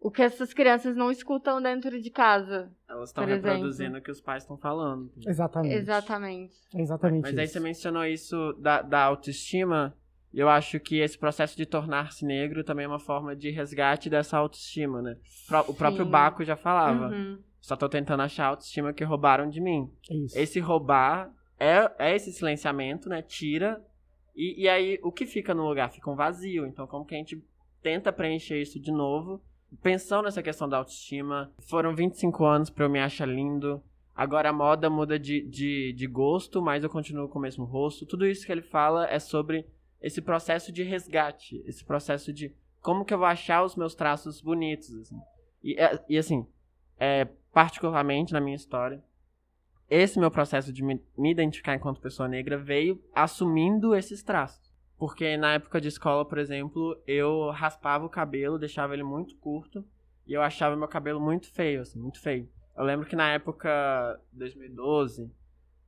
[0.01, 2.71] O que essas crianças não escutam dentro de casa.
[2.89, 3.51] Elas estão Por exemplo.
[3.51, 5.11] reproduzindo o que os pais estão falando.
[5.27, 5.75] Exatamente.
[5.75, 6.55] Exatamente.
[6.75, 7.23] Exatamente.
[7.23, 7.53] Mas aí isso.
[7.55, 9.97] você mencionou isso da, da autoestima.
[10.33, 14.09] E eu acho que esse processo de tornar-se negro também é uma forma de resgate
[14.11, 15.17] dessa autoestima, né?
[15.49, 16.11] Pro- O próprio Sim.
[16.11, 17.09] Baco já falava.
[17.09, 17.39] Uhum.
[17.61, 19.91] Só tô tentando achar a autoestima que roubaram de mim.
[20.11, 20.39] É isso.
[20.39, 23.23] Esse roubar é, é esse silenciamento, né?
[23.23, 23.83] Tira.
[24.35, 25.90] E, e aí, o que fica no lugar?
[25.90, 26.66] Fica um vazio.
[26.66, 27.42] Então, como que a gente
[27.83, 29.42] tenta preencher isso de novo?
[29.83, 31.53] Pensando nessa questão da autoestima.
[31.68, 33.83] Foram 25 anos pra eu me achar lindo.
[34.14, 38.07] Agora a moda muda de, de, de gosto, mas eu continuo com o mesmo rosto.
[38.07, 39.66] Tudo isso que ele fala é sobre
[40.01, 41.62] esse processo de resgate.
[41.66, 44.94] Esse processo de como que eu vou achar os meus traços bonitos.
[44.94, 45.16] assim.
[45.62, 46.47] E, é- e assim,
[46.99, 49.03] é, particularmente na minha história,
[49.90, 54.68] esse meu processo de me, me identificar enquanto pessoa negra veio assumindo esses traços.
[54.98, 59.85] Porque na época de escola, por exemplo, eu raspava o cabelo, deixava ele muito curto,
[60.27, 62.48] e eu achava meu cabelo muito feio, assim, muito feio.
[62.77, 65.31] Eu lembro que na época 2012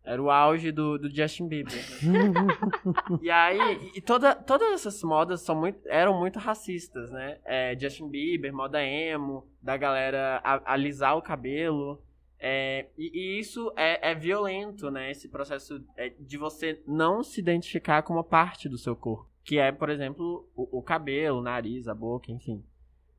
[0.02, 1.74] era o auge do, do Justin Bieber.
[2.02, 2.46] né?
[3.20, 7.38] E aí, e toda, todas essas modas são muito, eram muito racistas, né?
[7.44, 12.02] É, Justin Bieber, moda emo, da galera a- alisar o cabelo.
[12.40, 15.10] É, e, e isso é, é violento, né?
[15.10, 19.28] Esse processo é, de você não se identificar como parte do seu corpo.
[19.44, 22.64] Que é, por exemplo, o, o cabelo, o nariz, a boca, enfim.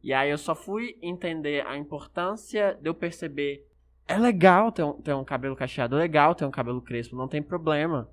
[0.04, 3.68] E aí eu só fui entender a importância de eu perceber.
[4.08, 7.28] É legal ter um, ter um cabelo cacheado, é legal ter um cabelo crespo, não
[7.28, 8.10] tem problema.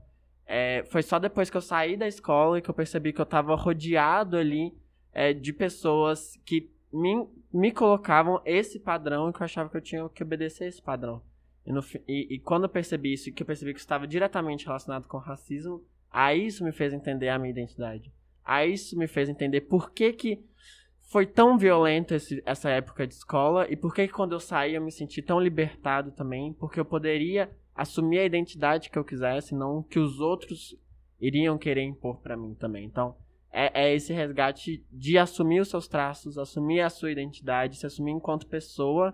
[0.46, 3.26] É, foi só depois que eu saí da escola e que eu percebi que eu
[3.26, 4.74] tava rodeado ali
[5.12, 9.80] é, de pessoas que me, me colocavam esse padrão e que eu achava que eu
[9.80, 11.22] tinha que obedecer esse padrão.
[11.66, 14.64] E, no e- e quando eu percebi isso, e que eu percebi que estava diretamente
[14.66, 18.12] relacionado com racismo, aí isso me fez entender a minha identidade.
[18.44, 20.42] Aí isso me fez entender por que que
[21.10, 24.74] foi tão violento esse- essa época de escola e por que que quando eu saí
[24.74, 29.54] eu me senti tão libertado também, porque eu poderia assumir a identidade que eu quisesse,
[29.54, 30.76] não que os outros
[31.20, 32.84] iriam querer impor pra mim também.
[32.84, 33.14] Então,
[33.58, 38.12] é, é esse resgate de assumir os seus traços, assumir a sua identidade, se assumir
[38.12, 39.12] enquanto pessoa,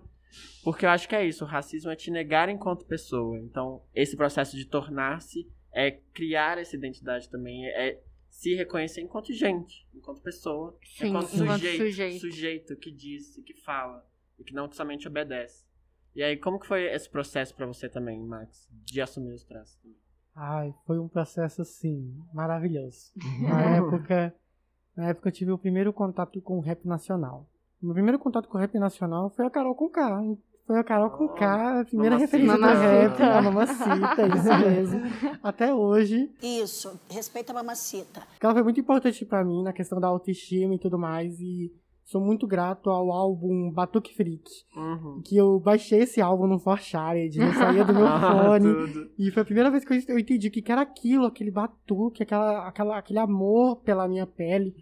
[0.63, 3.39] porque eu acho que é isso, o racismo é te negar enquanto pessoa.
[3.39, 9.89] Então, esse processo de tornar-se é criar essa identidade também, é se reconhecer enquanto gente,
[9.95, 12.21] enquanto pessoa, Sim, enquanto, enquanto sujeito, sujeito.
[12.21, 14.07] sujeito que diz e que fala,
[14.39, 15.65] e que não somente obedece.
[16.15, 19.81] E aí, como que foi esse processo pra você também, Max, de assumir os traços?
[20.37, 23.13] Ai, foi um processo assim, maravilhoso.
[23.43, 24.35] Na época,
[24.97, 27.47] na época eu tive o primeiro contato com o rap nacional.
[27.83, 30.23] O meu primeiro contato com o rap nacional foi a Carol com K.
[30.67, 32.39] Foi a Carol com K, a primeira Mamacita.
[32.39, 33.39] referência do rap, Mamacita.
[33.39, 35.01] a mamacita, isso mesmo.
[35.43, 38.23] Até hoje, Isso, respeita a mamacita.
[38.41, 41.39] ela foi muito importante pra mim na questão da autoestima e tudo mais.
[41.39, 41.71] E
[42.05, 44.45] sou muito grato ao álbum Batuque Freak.
[44.77, 45.23] Uhum.
[45.25, 49.11] Que eu baixei esse álbum no Forshared, não saía do meu Ah, fone.
[49.19, 52.69] E foi a primeira vez que eu- entendi o que era aquilo, aquele batuque, aquela,
[52.69, 54.75] aquela, aquele amor pela minha pele.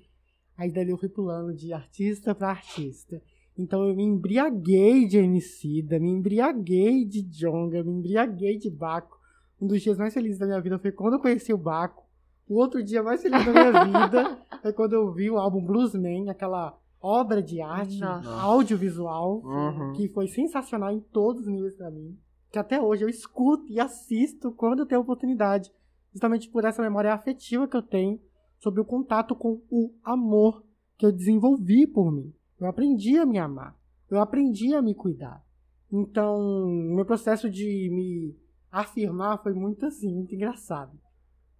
[0.59, 3.23] Aí dali eu fui pulando de artista pra artista.
[3.59, 9.19] Então eu me embriaguei de Emicida, me embriaguei de Jonga, me embriaguei de Baco.
[9.61, 12.03] Um dos dias mais felizes da minha vida foi quando eu conheci o Baco.
[12.49, 16.29] O outro dia mais feliz da minha vida foi quando eu vi o álbum Bluesman,
[16.29, 18.31] aquela obra de arte Nossa.
[18.31, 19.93] audiovisual Uhum.
[19.95, 22.17] que foi sensacional em todos os níveis pra mim.
[22.51, 25.73] Que até hoje eu escuto e assisto quando eu tenho oportunidade.
[26.13, 28.21] Justamente por essa memória afetiva que eu tenho
[28.59, 30.63] sobre o contato com o amor
[30.99, 32.33] que eu desenvolvi por mim.
[32.61, 33.77] Eu aprendi a me amar.
[34.11, 35.43] Eu aprendi a me cuidar.
[35.91, 38.37] Então, o meu processo de me
[38.71, 40.93] afirmar foi muito assim, muito engraçado.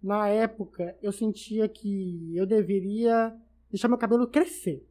[0.01, 3.35] Na época, eu sentia que eu deveria
[3.69, 4.87] deixar meu cabelo crescer.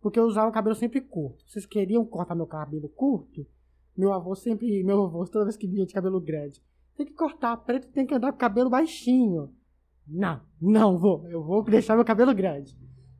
[0.00, 1.44] Porque eu usava o cabelo sempre curto.
[1.46, 3.46] Vocês queriam cortar meu cabelo curto?
[3.96, 6.62] Meu avô sempre, meu avô, toda vez que via de cabelo grande.
[6.96, 9.52] Tem que cortar, preto tem que andar com cabelo baixinho.
[10.06, 11.28] Não, não vou.
[11.28, 12.76] Eu vou deixar meu cabelo grande.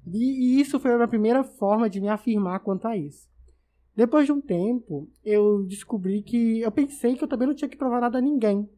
[0.06, 0.18] E,
[0.58, 3.28] e isso foi a minha primeira forma de me afirmar quanto a isso.
[3.94, 7.76] Depois de um tempo, eu descobri que eu pensei que eu também não tinha que
[7.76, 8.68] provar nada a ninguém.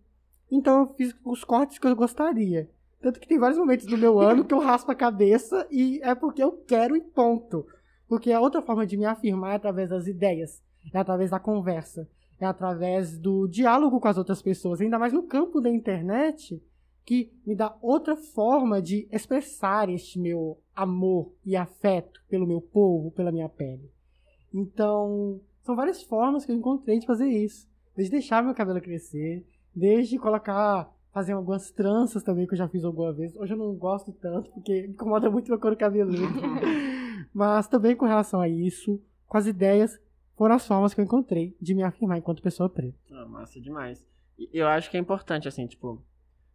[0.51, 2.69] Então eu fiz os cortes que eu gostaria.
[3.01, 6.15] Tanto que tem vários momentos do meu ano que eu raspo a cabeça e é
[6.15, 7.67] porque eu quero e ponto.
[8.13, 12.07] Porque a outra forma de me afirmar é através das ideias, é através da conversa,
[12.39, 16.63] é através do diálogo com as outras pessoas, ainda mais no campo da internet,
[17.07, 23.11] que me dá outra forma de expressar este meu amor e afeto pelo meu povo,
[23.13, 23.91] pela minha pele.
[24.53, 27.67] Então, são várias formas que eu encontrei de fazer isso.
[27.97, 29.43] Desde deixar meu cabelo crescer,
[29.75, 33.35] desde colocar fazer algumas tranças também, que eu já fiz alguma vez.
[33.37, 36.19] Hoje eu não gosto tanto, porque incomoda muito meu couro cabeludo.
[37.33, 39.99] Mas também com relação a isso, com as ideias,
[40.37, 42.99] foram as formas que eu encontrei de me afirmar enquanto pessoa preta.
[43.11, 44.07] Ah, massa demais.
[44.39, 46.05] E eu acho que é importante, assim, tipo,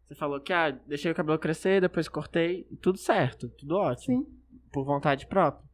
[0.05, 4.23] você falou que, ah, deixei o cabelo crescer, depois cortei, tudo certo, tudo ótimo.
[4.23, 4.37] Sim.
[4.71, 5.67] Por vontade própria.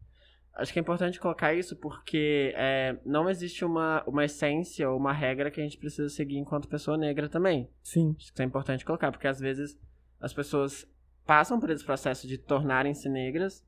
[0.56, 5.12] Acho que é importante colocar isso porque é, não existe uma, uma essência ou uma
[5.12, 7.70] regra que a gente precisa seguir enquanto pessoa negra também.
[7.82, 8.14] Sim.
[8.16, 9.78] Acho que isso é importante colocar, porque às vezes
[10.20, 10.88] as pessoas
[11.26, 13.66] passam por esse processo de tornarem-se negras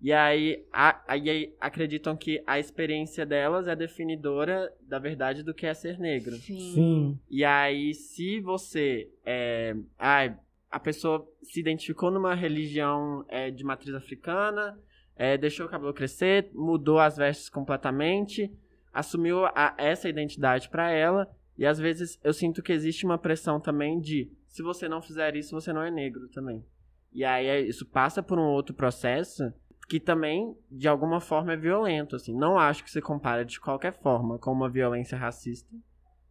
[0.00, 5.66] e aí, a, aí acreditam que a experiência delas é definidora da verdade do que
[5.66, 6.36] é ser negro.
[6.36, 7.18] Sim.
[7.28, 10.36] E aí, se você é, ai,
[10.70, 14.78] a pessoa se identificou numa religião é, de matriz africana,
[15.16, 18.52] é, deixou o cabelo crescer, mudou as vestes completamente,
[18.92, 23.58] assumiu a- essa identidade pra ela, e às vezes eu sinto que existe uma pressão
[23.60, 26.64] também de se você não fizer isso, você não é negro também.
[27.12, 29.52] E aí é- isso passa por um outro processo
[29.88, 32.36] que também, de alguma forma, é violento, assim.
[32.36, 35.74] Não acho que se compara de qualquer forma com uma violência racista.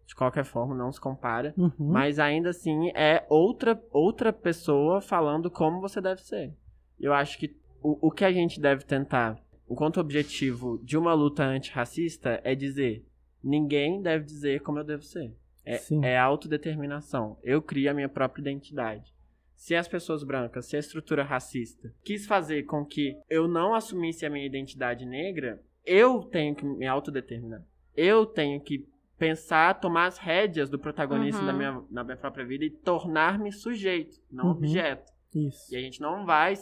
[0.05, 1.55] De qualquer forma, não se compara.
[1.57, 1.73] Uhum.
[1.91, 6.55] Mas ainda assim é outra, outra pessoa falando como você deve ser.
[6.99, 9.37] Eu acho que o, o que a gente deve tentar,
[9.69, 13.03] enquanto objetivo de uma luta antirracista, é dizer:
[13.43, 15.35] ninguém deve dizer como eu devo ser.
[15.65, 16.05] É, Sim.
[16.05, 17.37] é autodeterminação.
[17.43, 19.13] Eu crio a minha própria identidade.
[19.57, 24.25] Se as pessoas brancas, se a estrutura racista quis fazer com que eu não assumisse
[24.25, 27.63] a minha identidade negra, eu tenho que me autodeterminar.
[27.95, 31.47] Eu tenho que pensar, tomar as rédeas do protagonismo Uhum.
[31.47, 34.51] da minha, na minha própria vida e tornar-me sujeito, não Uhum.
[34.51, 35.11] objeto.
[35.33, 35.73] Isso.
[35.73, 36.53] E a gente não vai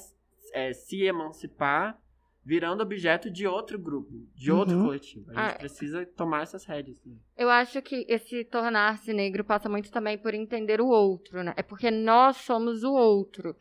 [0.54, 2.00] é, se emancipar
[2.46, 4.86] virando objeto de outro grupo, de outro Uhum.
[4.86, 5.32] coletivo.
[5.32, 7.04] A gente Ah, precisa tomar essas rédeas.
[7.04, 7.16] né?
[7.36, 11.54] Eu acho que esse tornar-se negro passa muito também por entender o outro, né?
[11.58, 13.56] É porque nós somos o outro.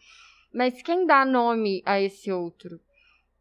[0.52, 2.78] Mas quem dá nome a esse outro?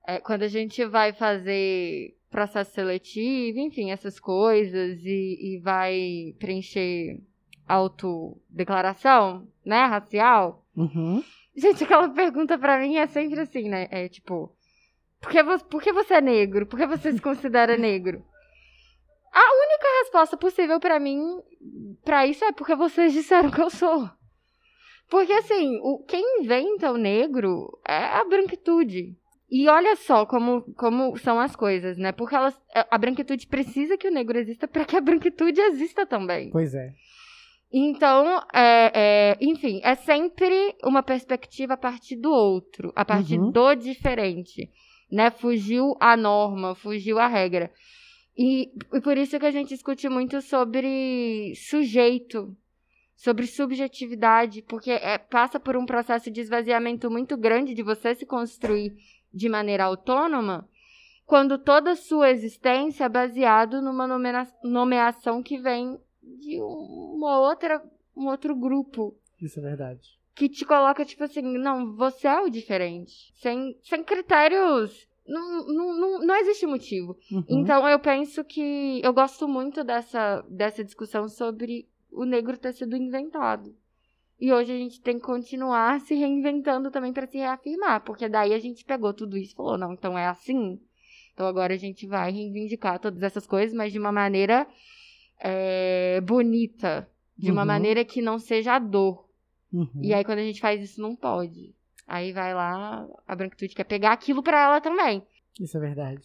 [0.07, 7.19] É, quando a gente vai fazer processo seletivo, enfim, essas coisas, e, e vai preencher
[7.67, 11.23] autodeclaração, né, racial, Uhum.
[11.55, 13.87] Gente, aquela pergunta pra mim é sempre assim, né?
[13.91, 14.51] É tipo,
[15.23, 16.65] por que, vo- por que você é negro?
[16.67, 18.23] Por que você se considera negro?
[19.33, 21.19] A única resposta possível pra mim
[22.05, 24.07] pra isso é porque vocês disseram que eu sou.
[25.09, 29.15] Porque assim, o, quem inventa o negro é a branquitude.
[29.49, 32.11] E olha só como, como são as coisas, né?
[32.11, 32.59] Porque elas,
[32.89, 36.49] a branquitude precisa que o negro exista pra que a branquitude exista também.
[36.51, 36.89] Pois é.
[37.71, 43.51] Então, é, é, enfim, é sempre uma perspectiva a partir do outro, a partir Uhum.
[43.51, 44.69] do diferente,
[45.13, 45.29] né?
[45.29, 47.71] Fugiu a norma, fugiu a regra.
[48.37, 52.55] E, e por isso que a gente discute muito sobre sujeito,
[53.15, 58.25] sobre subjetividade, porque é, passa por um processo de esvaziamento muito grande de você se
[58.25, 58.95] construir
[59.31, 60.67] de maneira autônoma,
[61.25, 67.39] quando toda a sua existência é baseado numa nomea- nomeação que vem de um- uma
[67.39, 67.81] outra,
[68.17, 70.17] um outro grupo Isso é verdade.
[70.35, 73.31] Que te coloca, tipo assim, não, você é o diferente.
[73.35, 75.07] Sem, sem critérios.
[75.25, 77.15] Não, não, não, não existe motivo.
[77.31, 77.43] Uhum.
[77.47, 82.95] Então eu penso que eu gosto muito dessa, dessa discussão sobre o negro ter sido
[82.97, 83.73] inventado.
[84.39, 88.53] E hoje a gente tem que continuar se reinventando também para se reafirmar, porque daí
[88.53, 90.79] a gente pegou tudo isso e falou, não, então é assim.
[91.33, 94.67] Então agora a gente vai reivindicar todas essas coisas, mas de uma maneira
[95.39, 97.67] é, bonita, de uma Uhum.
[97.67, 99.25] maneira que não seja a dor.
[99.73, 99.89] Uhum.
[100.01, 101.73] E aí, quando a gente faz isso, não pode.
[102.07, 105.23] Aí vai lá, a branquitude quer pegar aquilo pra ela também.
[105.59, 106.21] Isso é verdade.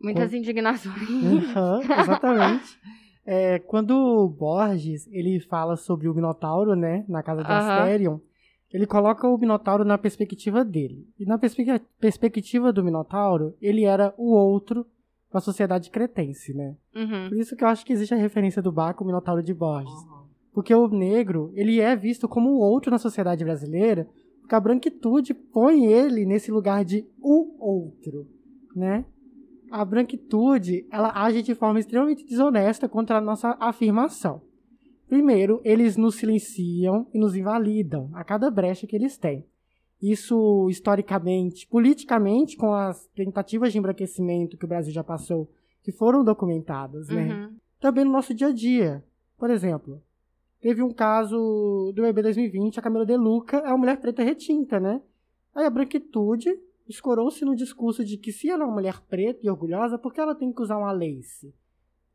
[0.00, 0.94] Muitas indignações.
[1.10, 2.78] Uhum, exatamente.
[3.24, 7.80] É, quando o Borges ele fala sobre o Minotauro, né, na casa de Aham.
[7.82, 8.18] Asterion,
[8.72, 11.08] ele coloca o Minotauro na perspectiva dele.
[11.18, 11.64] E na perspe-
[12.00, 14.86] perspectiva do Minotauro, ele era o outro
[15.32, 16.76] da sociedade cretense, né?
[16.94, 17.28] Uhum.
[17.28, 19.92] Por isso que eu acho que existe a referência do Baco, o Minotauro de Borges.
[20.56, 24.08] Porque o negro, ele é visto como o outro na sociedade brasileira,
[24.40, 28.26] porque a branquitude põe ele nesse lugar de o outro,
[28.74, 29.04] né?
[29.70, 34.40] A branquitude, ela age de forma extremamente desonesta contra a nossa afirmação.
[35.06, 39.44] Primeiro, eles nos silenciam e nos invalidam a cada brecha que eles têm.
[40.00, 45.50] Isso, historicamente, politicamente, com as tentativas de embranquecimento que o Brasil já passou,
[45.82, 47.28] que foram documentadas, né?
[47.28, 47.56] Uhum.
[47.78, 49.04] também no nosso dia a dia.
[49.36, 50.00] Por exemplo,
[50.60, 54.80] teve um caso do EB 2020, a Camila De Luca é uma mulher preta retinta,
[54.80, 55.00] né?
[55.54, 56.48] Aí a branquitude
[56.88, 60.20] escorou-se no discurso de que se ela é uma mulher preta e orgulhosa, por que
[60.20, 61.54] ela tem que usar uma lace?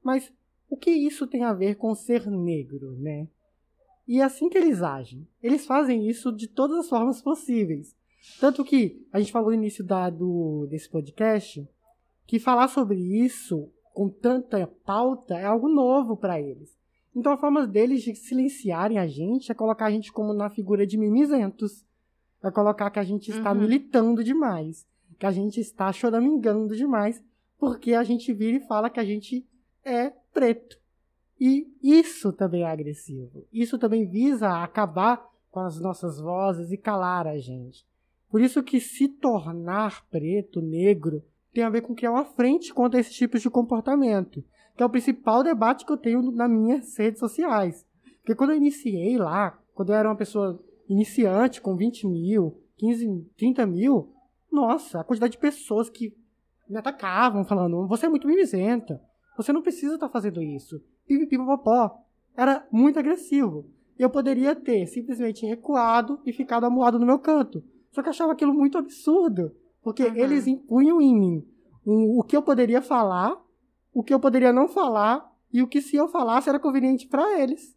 [0.04, 0.32] Mas
[0.70, 3.28] o que isso tem a ver com ser negro, né?
[4.08, 5.28] E é assim que eles agem.
[5.42, 7.96] Eles fazem isso de todas as formas possíveis.
[8.40, 11.68] Tanto que a gente falou no início da, do, desse podcast
[12.26, 16.78] que falar sobre isso com tanta pauta é algo novo para eles.
[17.16, 20.86] Então a forma deles de silenciarem a gente é colocar a gente como na figura
[20.88, 21.86] de mimizentos.
[22.44, 23.60] É colocar que a gente está Uhum.
[23.62, 24.88] militando demais.
[25.20, 27.22] Que a gente está choramingando demais.
[27.60, 29.46] Porque a gente vira e fala que a gente
[29.86, 30.80] é preto.
[31.40, 33.46] E isso também é agressivo.
[33.52, 37.86] Isso também visa acabar com as nossas vozes e calar a gente.
[38.30, 41.22] Por isso que se tornar preto, negro,
[41.54, 44.44] tem a ver com criar uma frente contra esses tipos de comportamento.
[44.76, 47.86] Que é o principal debate que eu tenho nas minhas redes sociais.
[48.20, 53.26] Porque quando eu iniciei lá, quando eu era uma pessoa iniciante, com 20 mil, 15,
[53.38, 54.14] 30 mil,
[54.52, 56.14] nossa, a quantidade de pessoas que
[56.70, 59.02] me atacavam, falando, você é muito mimizenta,
[59.38, 60.82] você não precisa estar fazendo isso.
[61.08, 61.92] Pipipipopó.
[62.36, 63.66] Era muito agressivo.
[63.98, 67.64] Eu poderia ter simplesmente recuado e ficado amuado no meu canto.
[67.92, 69.52] Só que eu achava aquilo muito absurdo.
[69.84, 70.16] Porque Uhum.
[70.16, 71.46] eles impunham em mim
[71.86, 73.36] o, o que eu poderia falar,
[73.94, 77.40] o que eu poderia não falar, e o que se eu falasse era conveniente para
[77.40, 77.76] eles.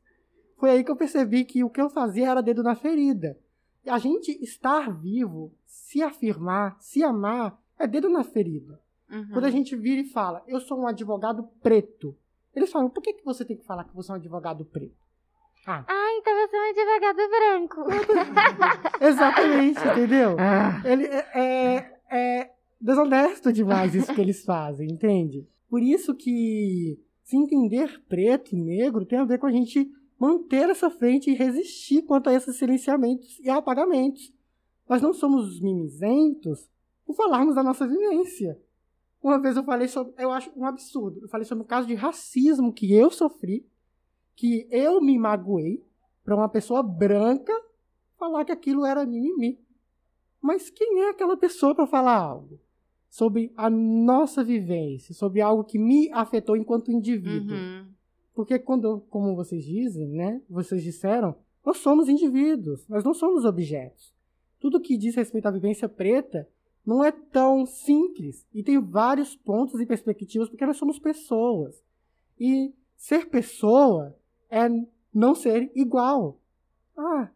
[0.59, 3.37] Foi aí que eu percebi que o que eu fazia era dedo na ferida.
[3.85, 8.81] E a gente estar vivo, se afirmar, se amar, é dedo na ferida.
[9.11, 9.29] Uhum.
[9.33, 12.17] Quando a gente vira e fala, eu sou um advogado preto,
[12.55, 15.05] eles falam, por que, que você tem que falar que você é um advogado preto?
[15.67, 19.01] Ah, Ah, então você é um advogado branco.
[19.01, 20.37] exatamente, entendeu?
[20.39, 20.81] Ah.
[20.85, 22.51] Ele é, é, é
[22.81, 25.47] desonesto demais isso que eles fazem, entende?
[25.75, 30.71] Por isso que se entender preto e negro tem a ver com a gente manter
[30.71, 34.33] essa frente e resistir quanto a esses silenciamentos e apagamentos.
[34.89, 36.71] Nós não somos mimizentos
[37.05, 38.57] por falarmos da nossa vivência.
[39.21, 41.95] Uma vez eu falei sobre, eu acho um absurdo, eu falei sobre um caso de
[41.95, 43.69] racismo que eu sofri,
[44.37, 45.85] que eu me magoei
[46.23, 47.53] para uma pessoa branca
[48.17, 49.61] falar que aquilo era mimimi.
[50.41, 52.61] Mas quem é aquela pessoa para falar algo
[53.15, 57.57] sobre a nossa vivência, sobre algo que me afetou enquanto indivíduo?
[57.57, 57.87] Uhum.
[58.35, 60.43] Porque quando, como vocês dizem, né?
[60.51, 64.13] Vocês disseram, nós somos indivíduos, nós não somos objetos.
[64.59, 66.49] Tudo que diz respeito à vivência preta
[66.85, 71.81] não é tão simples e tem vários pontos e perspectivas porque nós somos pessoas.
[72.37, 74.13] E ser pessoa
[74.51, 74.67] é
[75.15, 76.41] não ser igual.
[76.99, 77.31] Ah,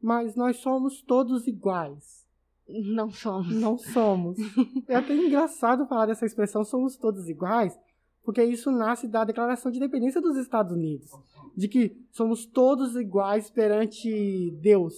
[0.00, 2.23] mas nós somos todos iguais.
[2.68, 3.54] Não somos.
[3.54, 4.38] Não somos.
[4.88, 7.78] É até engraçado falar dessa expressão, somos todos iguais,
[8.22, 11.10] porque isso nasce da Declaração de Independência dos Estados Unidos,
[11.56, 14.94] de que somos todos iguais perante Deus.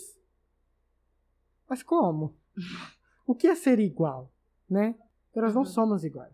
[1.68, 2.34] Mas como?
[3.26, 4.30] O que é ser igual,
[4.70, 4.94] né?
[5.34, 5.66] Nós não Uhum.
[5.66, 6.32] somos iguais.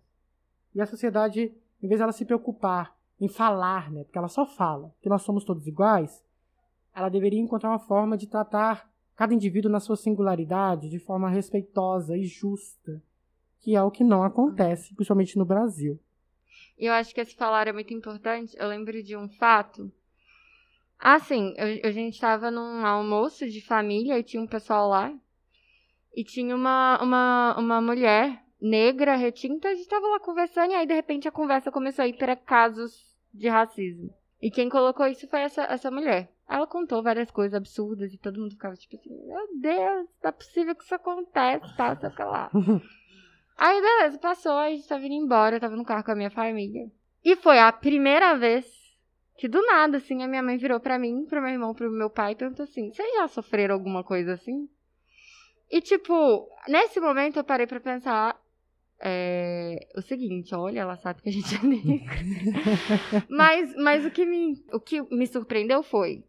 [0.75, 1.53] E a sociedade,
[1.83, 5.45] em vez dela se preocupar em falar, né, porque ela só fala que nós somos
[5.45, 6.23] todos iguais,
[6.95, 12.17] ela deveria encontrar uma forma de tratar cada indivíduo na sua singularidade de forma respeitosa
[12.17, 13.03] e justa,
[13.61, 15.99] que é o que não acontece, principalmente no Brasil.
[16.79, 18.57] Eu acho que esse falar é muito importante.
[18.59, 19.93] Eu lembro de um fato.
[20.99, 25.13] Ah, sim, eu- a gente estava num almoço de família e tinha um pessoal lá.
[26.15, 30.87] E tinha uma, uma, uma mulher negra, retinta, a gente tava lá conversando e aí
[30.87, 34.15] de repente a conversa começou a ir para casos de racismo.
[34.41, 36.32] E quem colocou isso foi essa, essa mulher.
[36.49, 40.33] Ela contou várias coisas absurdas e todo mundo ficava tipo assim, meu Deus, não é
[40.33, 42.51] possível que isso aconteça, tá, sei lá.
[43.57, 46.31] Aí, beleza, passou, a gente tava indo embora, eu tava no carro com a minha
[46.31, 46.91] família.
[47.25, 48.67] E foi a primeira vez
[49.37, 52.11] que, do nada, assim, a minha mãe virou pra mim, pro meu irmão, pro meu
[52.11, 54.69] pai e perguntou assim: Vocês já sofreram alguma coisa assim?
[55.71, 58.39] E, tipo, nesse momento eu parei pra pensar
[59.01, 62.17] é, o seguinte: olha, ela sabe que a gente é negra.
[63.29, 66.25] mas mas o, que me, o que me surpreendeu foi: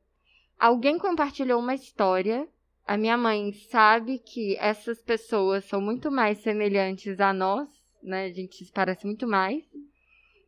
[0.59, 2.47] alguém compartilhou uma história
[2.85, 7.69] a minha mãe sabe que essas pessoas são muito mais semelhantes a nós,
[8.01, 8.25] né?
[8.25, 9.63] A gente se parece muito mais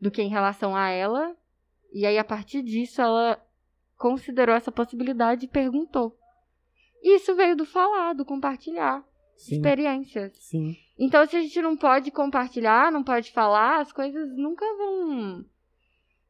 [0.02, 1.36] do que em relação a ela.
[1.94, 3.42] E aí, a partir disso, ela
[3.98, 6.18] considerou essa possibilidade e perguntou.
[7.02, 9.02] Isso veio do falar, do compartilhar
[9.38, 10.34] Sim, experiências.
[10.38, 10.76] sim.
[11.00, 15.46] Então, se a gente não pode compartilhar, não pode falar, as coisas nunca vão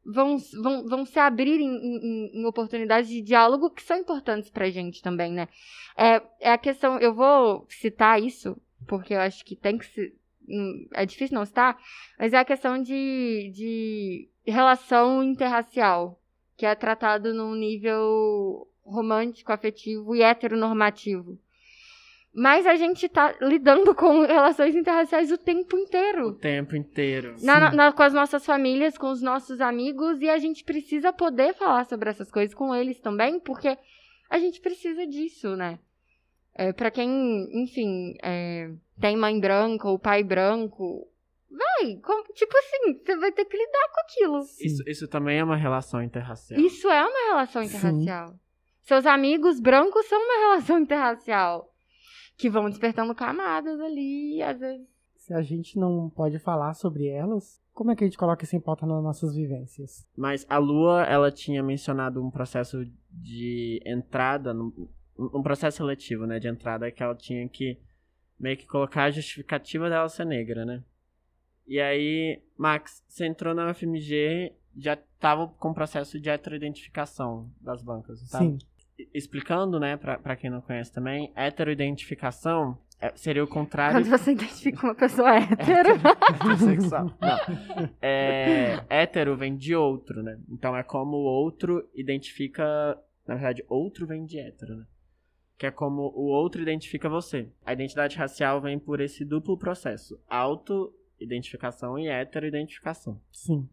[0.06, 4.70] vão, vão, vão se abrir em, em, em oportunidades de diálogo que são importantes pra
[4.70, 5.48] gente também, né?
[5.96, 10.14] É, é a questão, eu vou citar isso, porque eu acho que tem que se.
[10.48, 11.78] hum, É difícil não citar,
[12.18, 16.20] mas é a questão de, de relação interracial,
[16.56, 21.38] que é tratado num nível romântico, afetivo e heteronormativo.
[22.38, 26.34] Mas a gente tá lidando com relações interraciais o tempo O inteiro.
[26.34, 27.34] tempo inteiro.
[27.42, 31.54] Na- na- com as nossas famílias, com os nossos amigos, e a gente precisa poder
[31.54, 33.78] falar sobre essas coisas com eles também, porque
[34.28, 35.78] a gente precisa disso, né?
[36.54, 37.08] É, para quem,
[37.62, 38.70] enfim, é,
[39.00, 41.06] tem mãe branca ou pai branco,
[41.50, 44.38] vai, como, tipo assim, você vai ter que lidar com aquilo.
[44.60, 46.60] Isso, isso também é uma relação interracial.
[46.60, 48.28] Isso é uma relação interracial.
[48.28, 48.38] Sim.
[48.82, 51.72] Seus amigos brancos são uma relação interracial.
[52.36, 54.86] Que vão despertando camadas ali, às vezes.
[55.16, 58.54] Se a gente não pode falar sobre elas, como é que a gente coloca isso
[58.54, 60.06] em pauta nas nossas vivências?
[60.16, 64.54] Mas a Lua, ela tinha mencionado um processo de entrada,
[65.18, 67.78] um processo seletivo, né, de entrada, que ela tinha que
[68.38, 70.84] meio que colocar a justificativa dela ser negra, né?
[71.66, 77.82] E aí, Max, você entrou na UFMG, já tava com o processo de heteroidentificação das
[77.82, 78.38] bancas, tá?
[78.38, 78.58] Sim.
[79.12, 83.98] Explicando, né, pra, pra quem não conhece também, heteroidentificação é, seria o contrário.
[83.98, 85.90] Quando você identifica uma pessoa hétero.
[86.32, 87.04] Heterossexual.
[87.20, 87.90] Não.
[88.00, 90.38] É, hétero vem de outro, né?
[90.48, 92.64] Então é como o outro identifica.
[93.26, 94.86] Na verdade, outro vem de hétero, né?
[95.58, 97.50] Que é como o outro identifica você.
[97.64, 103.20] A identidade racial vem por esse duplo processo: auto-identificação e hetero-identificação.
[103.30, 103.68] Sim.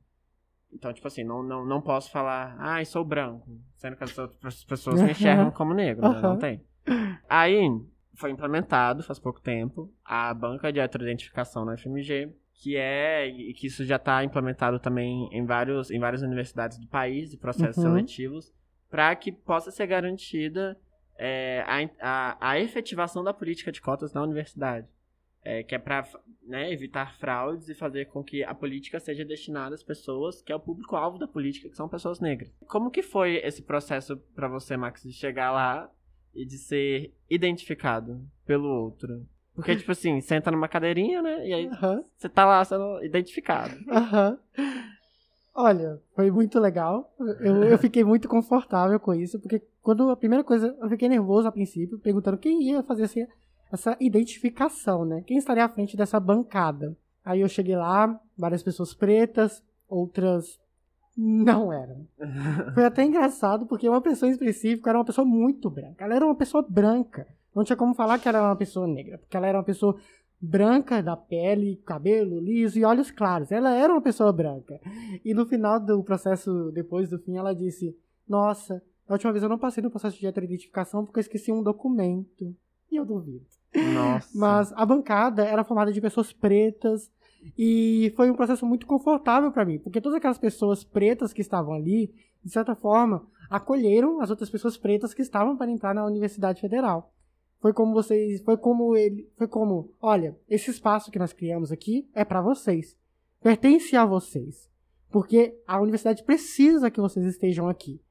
[0.73, 4.63] Então, tipo assim, não, não, não posso falar, ai, sou branco, sendo que as outras
[4.63, 6.21] pessoas me enxergam como negro, né?
[6.21, 6.61] Não tem.
[7.29, 7.69] Aí,
[8.15, 13.67] foi implementado faz pouco tempo a banca de heteroidentificação na FMG, que é e que
[13.67, 17.95] isso já está implementado também em vários em várias universidades do país e processos uhum.
[17.95, 18.53] seletivos
[18.89, 20.77] para que possa ser garantida
[21.17, 24.87] é, a, a, a, efetivação da política de cotas na universidade,
[25.43, 26.07] é, que é para
[26.45, 30.55] né, evitar fraudes e fazer com que a política seja destinada às pessoas que é
[30.55, 32.51] o público-alvo da política, que são pessoas negras.
[32.67, 35.89] Como que foi esse processo para você, Max, de chegar lá
[36.33, 39.25] e de ser identificado pelo outro.
[39.55, 41.47] Porque, tipo assim, senta numa cadeirinha, né?
[41.47, 41.69] E aí
[42.17, 43.75] você tá lá sendo identificado.
[43.87, 44.39] Aham.
[45.55, 47.13] Olha, foi muito legal.
[47.39, 51.47] Eu, eu fiquei muito confortável com isso, porque quando a primeira coisa, eu fiquei nervoso
[51.47, 53.27] a princípio, perguntando quem ia fazer essa,
[53.73, 55.23] essa identificação, né?
[55.25, 56.95] Quem estaria à frente dessa bancada.
[57.25, 60.59] Aí eu cheguei lá, várias pessoas pretas, outras
[61.17, 61.97] não era.
[62.73, 66.03] Foi até engraçado, porque uma pessoa em específico era uma pessoa muito branca.
[66.03, 67.27] Ela era uma pessoa branca.
[67.55, 69.95] Não tinha como falar que ela era uma pessoa negra, porque ela era uma pessoa
[70.41, 73.51] branca da pele, cabelo liso e olhos claros.
[73.51, 74.79] Ela era uma pessoa branca.
[75.23, 77.95] E no final do processo, depois do fim, ela disse:
[78.27, 81.63] Nossa, a última vez eu não passei no processo de identificação porque eu esqueci um
[81.63, 82.55] documento.
[82.91, 83.45] E eu duvido.
[83.75, 84.29] Nossa.
[84.33, 87.11] Mas a bancada era formada de pessoas pretas,
[87.57, 91.73] e foi um processo muito confortável para mim, porque todas aquelas pessoas pretas que estavam
[91.73, 92.13] ali,
[92.43, 97.13] de certa forma, acolheram as outras pessoas pretas que estavam para entrar na Universidade Federal.
[97.59, 102.09] Foi como vocês, foi como ele, foi como, olha, esse espaço que nós criamos aqui
[102.13, 102.97] é para vocês.
[103.41, 104.69] Pertence a vocês.
[105.09, 108.01] Porque a universidade precisa que vocês estejam aqui.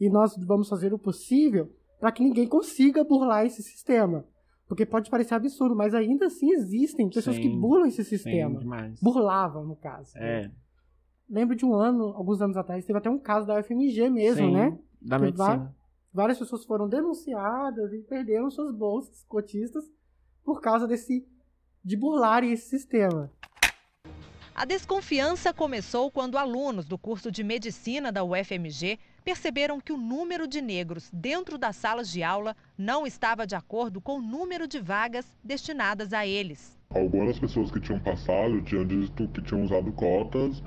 [0.00, 4.24] E nós vamos fazer o possível para que ninguém consiga burlar esse sistema.
[4.66, 8.60] Porque pode parecer absurdo, mas ainda assim existem pessoas sim, que burlam esse sistema.
[8.60, 10.16] Sim, Burlavam, no caso.
[10.16, 10.50] É.
[11.28, 14.52] Lembro de um ano, alguns anos atrás, teve até um caso da UFMG mesmo, sim,
[14.52, 14.78] né?
[15.00, 15.74] Da que medicina.
[16.12, 19.84] Várias pessoas foram denunciadas e perderam suas bolsas cotistas
[20.44, 21.26] por causa desse
[21.84, 23.30] de burlarem esse sistema.
[24.54, 30.46] A desconfiança começou quando alunos do curso de medicina da UFMG perceberam que o número
[30.46, 34.78] de negros dentro das salas de aula não estava de acordo com o número de
[34.78, 36.78] vagas destinadas a eles.
[36.90, 40.62] Algumas pessoas que tinham passado tinham dito que tinham usado cotas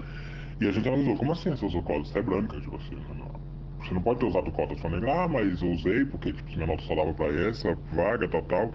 [0.59, 2.09] e a gente analisou, como assim você usou cotas?
[2.09, 3.37] Você é branca, tipo assim, não.
[3.79, 6.65] Você não pode ter usado cotas para negar, ah, mas eu usei porque tipo, minha
[6.65, 8.71] nota só dava para essa vaga, tal, tal.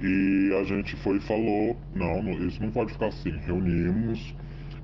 [0.00, 3.30] E a gente foi e falou, não, isso não pode ficar assim.
[3.30, 4.34] Reunimos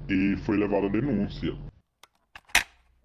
[0.08, 1.69] e foi levada a denúncia.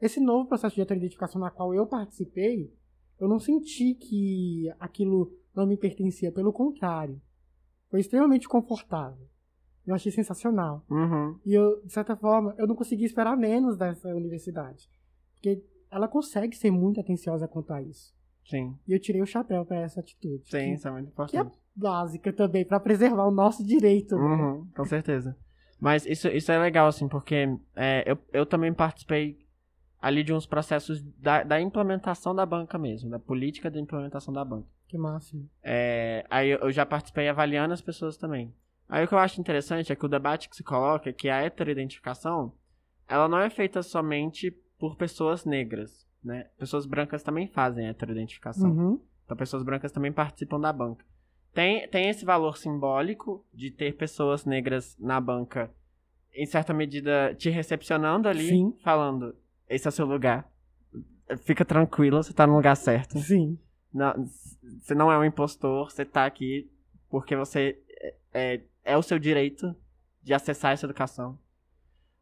[0.02, 2.74] Esse novo processo de identificação na qual eu participei,
[3.20, 7.22] eu não senti que aquilo não me pertencia, pelo contrário.
[7.90, 9.26] Foi extremamente confortável.
[9.86, 10.84] Eu achei sensacional.
[10.90, 11.40] Uhum.
[11.46, 14.90] E eu, de certa forma, eu não conseguia esperar menos dessa universidade.
[15.34, 18.14] Porque ela consegue ser muito atenciosa quanto a isso.
[18.46, 18.78] Sim.
[18.88, 20.44] E eu tirei o chapéu para essa atitude.
[20.50, 21.50] Sim, que, isso é muito importante.
[21.50, 24.16] Que é básica também, para preservar o nosso direito.
[24.16, 25.38] Uhum, com certeza.
[25.80, 29.45] Mas isso, isso é legal, assim, porque é, eu, eu também participei
[30.06, 34.46] ali de uns processos da, da implementação da banca mesmo, da política de implementação da
[34.46, 34.68] banca.
[34.88, 35.50] Que máximo.
[35.64, 38.54] É, aí eu já participei avaliando as pessoas também.
[38.88, 41.28] Aí o que eu acho interessante é que o debate que se coloca é que
[41.28, 42.54] a heteroidentificação,
[43.08, 46.50] ela não é feita somente por pessoas negras, né?
[46.56, 48.70] Pessoas brancas também fazem heteroidentificação.
[48.70, 49.02] Uhum.
[49.26, 51.04] Então pessoas brancas também participam da banca.
[51.52, 55.74] Tem, tem esse valor simbólico de ter pessoas negras na banca,
[56.32, 58.78] em certa medida, te recepcionando ali, Sim.
[58.84, 59.36] falando,
[59.70, 60.50] esse é o seu lugar.
[61.44, 63.18] Fica tranquilo, você tá no lugar certo.
[63.20, 63.58] Sim.
[63.94, 64.28] Não,
[64.80, 66.70] você não é um impostor, você tá aqui
[67.10, 69.76] porque você é, é, é o seu direito
[70.22, 71.40] de acessar essa educação.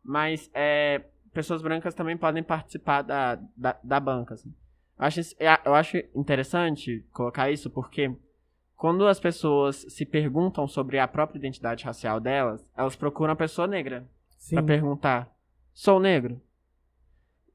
[0.04, 4.36] Mas é, pessoas brancas também podem participar da, da, da banca.
[4.36, 4.54] Assim.
[5.00, 8.16] Eu, acho, é, eu acho interessante colocar isso porque
[8.76, 13.68] quando as pessoas se perguntam sobre a própria identidade racial delas, elas procuram a pessoa
[13.68, 14.08] negra
[14.50, 15.34] para perguntar:
[15.74, 16.41] sou negro?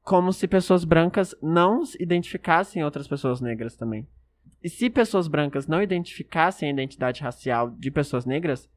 [0.03, 4.07] Como se pessoas brancas não identificassem outras pessoas negras também.
[4.63, 8.69] E se pessoas brancas não identificassem a identidade racial de pessoas negras,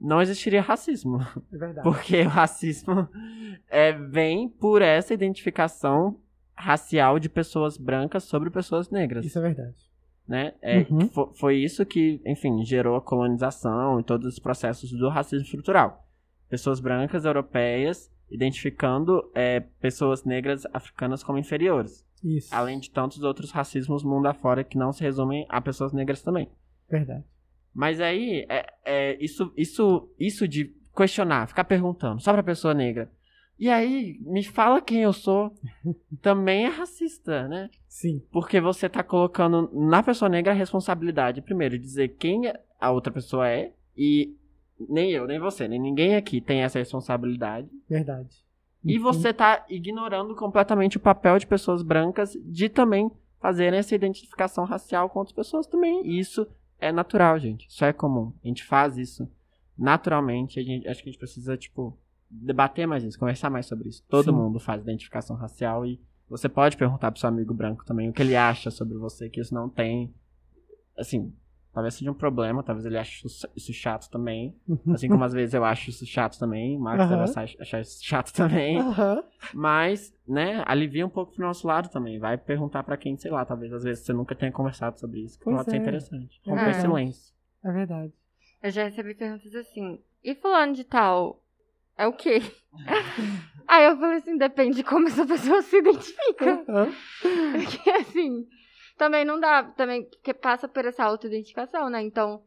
[0.00, 1.20] não existiria racismo.
[1.52, 1.82] É verdade.
[1.88, 3.08] Porque o racismo
[3.68, 6.18] é, vem por essa identificação
[6.56, 9.24] racial de pessoas brancas sobre pessoas negras.
[9.24, 9.76] Isso é verdade.
[10.26, 10.54] Né?
[10.60, 11.08] É, Uhum.
[11.08, 16.04] fo- Foi isso que, enfim, gerou a colonização e todos os processos do racismo estrutural.
[16.48, 22.06] Pessoas brancas europeias identificando é, pessoas negras africanas como inferiores.
[22.22, 22.54] Isso.
[22.54, 26.48] Além de tantos outros racismos mundo afora que não se resumem a pessoas negras também.
[26.88, 27.24] Verdade.
[27.74, 33.10] Mas aí, é, é, isso, isso, isso de questionar, ficar perguntando só pra pessoa negra.
[33.58, 35.52] E aí, me fala quem eu sou,
[36.22, 37.70] também é racista, né?
[37.88, 38.22] Sim.
[38.30, 43.12] Porque você tá colocando na pessoa negra a responsabilidade, primeiro, de dizer quem a outra
[43.12, 44.36] pessoa é, e
[44.88, 47.68] nem eu, nem você, nem ninguém aqui tem essa responsabilidade.
[47.88, 48.44] Verdade.
[48.84, 49.02] E Uhum.
[49.02, 53.10] você tá ignorando completamente o papel de pessoas brancas de também
[53.40, 56.06] fazerem essa identificação racial com outras pessoas também.
[56.06, 56.46] E isso
[56.78, 57.66] é natural, gente.
[57.68, 58.32] Isso é comum.
[58.44, 59.28] A gente faz isso
[59.76, 60.58] naturalmente.
[60.58, 61.96] A gente, acho que a gente precisa, tipo,
[62.30, 64.04] debater mais isso, conversar mais sobre isso.
[64.08, 64.32] Todo Sim.
[64.36, 68.20] mundo faz identificação racial e você pode perguntar pro seu amigo branco também o que
[68.22, 70.12] ele acha sobre você, que isso não tem.
[70.96, 71.32] Assim,
[71.78, 74.52] talvez seja um problema, talvez ele ache isso- chato também.
[74.92, 77.18] Assim como às vezes eu acho isso chato também, o Marcos Aham.
[77.26, 78.78] deve achar, isso chato também.
[79.54, 82.18] Mas, né, alivia um pouco pro nosso lado também.
[82.18, 85.38] Vai perguntar pra quem, sei lá, talvez às vezes você nunca tenha conversado sobre isso,
[85.38, 85.78] que Pois pode ser é.
[85.78, 86.40] interessante.
[86.44, 86.80] É Romper verdade.
[86.80, 87.34] silêncio.
[87.64, 88.12] É verdade.
[88.60, 91.40] Eu já recebi perguntas assim, e fulano de tal
[91.96, 92.40] é o quê?
[93.68, 96.64] Aí eu falei assim, depende de como essa pessoa se identifica.
[96.68, 96.90] Aham.
[97.52, 98.48] Porque assim,
[98.98, 102.02] também não dá, também, porque passa por essa autoidentificação, né?
[102.02, 102.42] Então,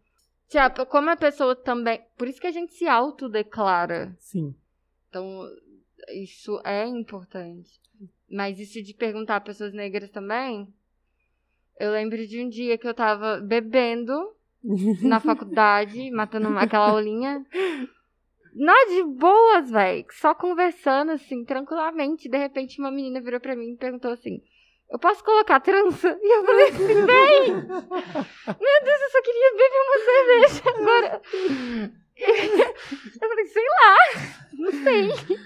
[0.47, 2.01] tipo, como a pessoa também.
[2.17, 4.13] Por isso que a gente se autodeclara.
[4.19, 4.53] Sim.
[5.09, 5.47] Então,
[6.13, 7.79] isso é importante.
[8.29, 10.67] Mas isso de perguntar a pessoas negras também.
[11.79, 14.13] Eu lembro de um dia que eu tava bebendo
[15.01, 17.45] na faculdade, matando uma- aquela aulinha.
[18.53, 20.05] Não, de boas, velho.
[20.11, 22.27] Só conversando, assim, tranquilamente.
[22.29, 24.41] De repente, uma menina virou pra mim e perguntou assim:
[24.91, 26.19] Eu posso colocar trança?
[26.21, 27.53] E eu falei assim: Bem!
[27.53, 31.21] Meu Deus, eu só queria beber uma cerveja agora.
[33.21, 33.95] Eu falei: Sei lá,
[34.53, 35.37] não sei.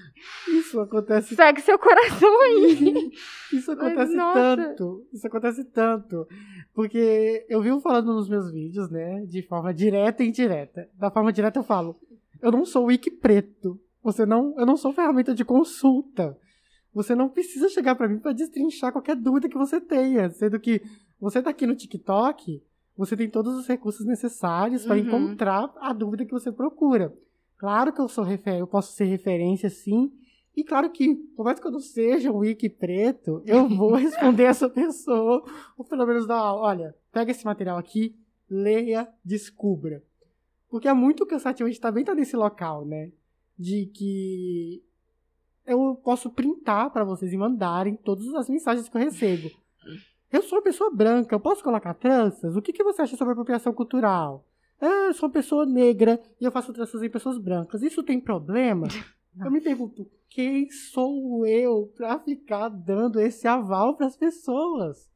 [0.48, 3.12] Isso acontece Segue seu coração aí.
[3.54, 4.58] Isso Mas, acontece nossa.
[4.58, 5.08] tanto.
[5.14, 6.28] Isso acontece tanto.
[6.74, 9.24] Porque eu vivo falando nos meus vídeos, né?
[9.28, 10.90] De forma direta e indireta.
[10.96, 12.00] Da forma direta eu falo:
[12.42, 13.80] eu não sou wiki preto.
[14.04, 16.38] Você não, eu não sou ferramenta de consulta.
[16.96, 20.30] Você não precisa chegar pra mim pra destrinchar qualquer dúvida que você tenha.
[20.32, 20.82] Sendo que
[21.20, 22.64] você tá aqui no TikTok,
[22.98, 25.02] você tem todos os recursos necessários para Uhum.
[25.02, 27.14] encontrar a dúvida que você procura.
[27.58, 30.12] Claro que eu sou refer eu posso ser referência, sim.
[30.56, 34.44] E claro que, por mais que eu não seja um wiki preto, eu vou responder
[34.44, 35.44] essa pessoa,
[35.78, 38.16] ou pelo menos dar, olha, pega esse material aqui,
[38.50, 40.02] leia, descubra.
[40.70, 43.12] Porque é muito cansativo a gente também estar nesse local, né?
[43.60, 44.82] De que
[45.66, 49.50] eu posso printar para vocês e mandarem todas as mensagens que eu recebo.
[50.32, 52.56] Eu sou uma pessoa branca, eu posso colocar tranças?
[52.56, 54.46] O que, que você acha sobre apropriação cultural?
[54.82, 57.82] Ah, eu sou uma pessoa negra e eu faço tranças em pessoas brancas.
[57.82, 58.88] Isso tem problema?
[59.44, 65.10] Eu me pergunto, quem sou eu para ficar dando esse aval para as pessoas?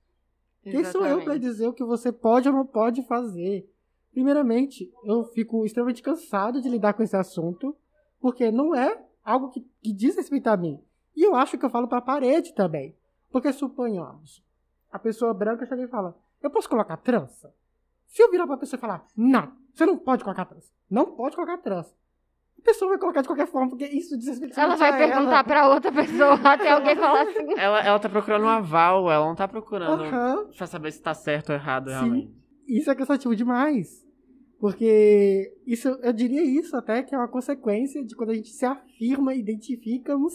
[0.62, 3.66] Quem sou eu para dizer o que você pode ou não pode fazer?
[4.12, 7.74] Primeiramente, eu fico extremamente cansado de lidar com esse assunto,
[8.20, 10.82] porque não é algo que, que diz respeito a mim.
[11.15, 12.95] E eu acho que eu falo para a parede também.
[13.32, 14.43] Porque suponhamos,
[14.91, 17.53] a pessoa branca chega e fala: Eu posso colocar trança?
[18.07, 20.72] Se eu virar pra pessoa e falar: Não, você não pode colocar trança.
[20.89, 21.93] Não pode colocar trança.
[22.57, 25.32] A pessoa vai colocar de qualquer forma, porque isso diz respeito Ela vai a perguntar
[25.32, 25.43] ela.
[25.45, 27.53] pra outra pessoa até alguém falar assim.
[27.57, 30.49] Ela, ela tá procurando um aval, ela não tá procurando Aham.
[30.57, 31.91] pra saber se tá certo ou errado Sim.
[31.91, 32.36] realmente.
[32.67, 34.05] Isso é cansativo demais.
[34.60, 38.66] Porque isso, eu diria isso até que é uma consequência de quando a gente se
[38.66, 40.34] afirma e identificamos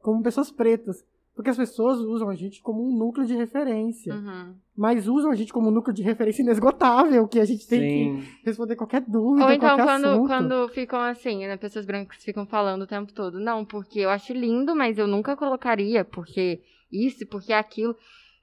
[0.00, 1.04] como pessoas pretas.
[1.34, 4.14] Porque as pessoas usam a gente como um núcleo de referência.
[4.14, 4.54] Uhum.
[4.74, 8.20] Mas usam a gente como um núcleo de referência inesgotável, que a gente tem Sim.
[8.22, 10.26] que responder qualquer dúvida, Ou então qualquer quando, assunto.
[10.26, 11.58] quando ficam assim, né?
[11.58, 13.38] Pessoas brancas ficam falando o tempo todo.
[13.38, 17.94] Não, porque eu acho lindo, mas eu nunca colocaria, porque isso, porque aquilo.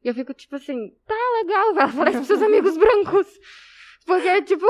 [0.03, 3.27] E eu fico tipo assim, tá legal, vai falar isso pros seus amigos brancos.
[4.05, 4.65] Porque, tipo,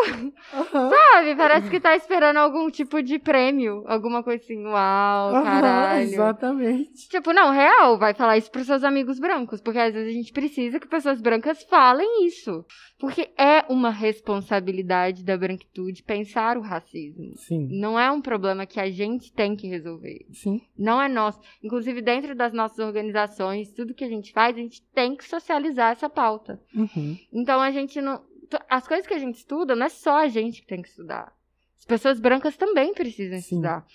[0.72, 1.36] sabe?
[1.36, 3.84] Parece que tá esperando algum tipo de prêmio.
[3.88, 6.02] Alguma coisa assim, uau, Aham, caralho.
[6.04, 7.10] exatamente.
[7.10, 9.62] Tipo, não, real, vai falar isso pros seus amigos brancos.
[9.62, 12.66] Porque às vezes a gente precisa que pessoas brancas falem isso.
[13.00, 17.34] Porque é uma responsabilidade da branquitude pensar o racismo.
[17.38, 20.26] Sim, Não é um problema que a gente tem que resolver.
[20.32, 20.62] sim.
[20.78, 21.40] Não é nosso.
[21.64, 25.92] Inclusive, dentro das nossas organizações, tudo que a gente faz, a gente tem que socializar
[25.92, 26.60] essa pauta.
[26.76, 27.18] Uhum.
[27.32, 28.22] Então, a gente não.
[28.70, 31.34] As coisas que a gente estuda, não é só a gente que tem que estudar.
[31.78, 33.56] As pessoas brancas também precisam Sim.
[33.56, 33.86] estudar.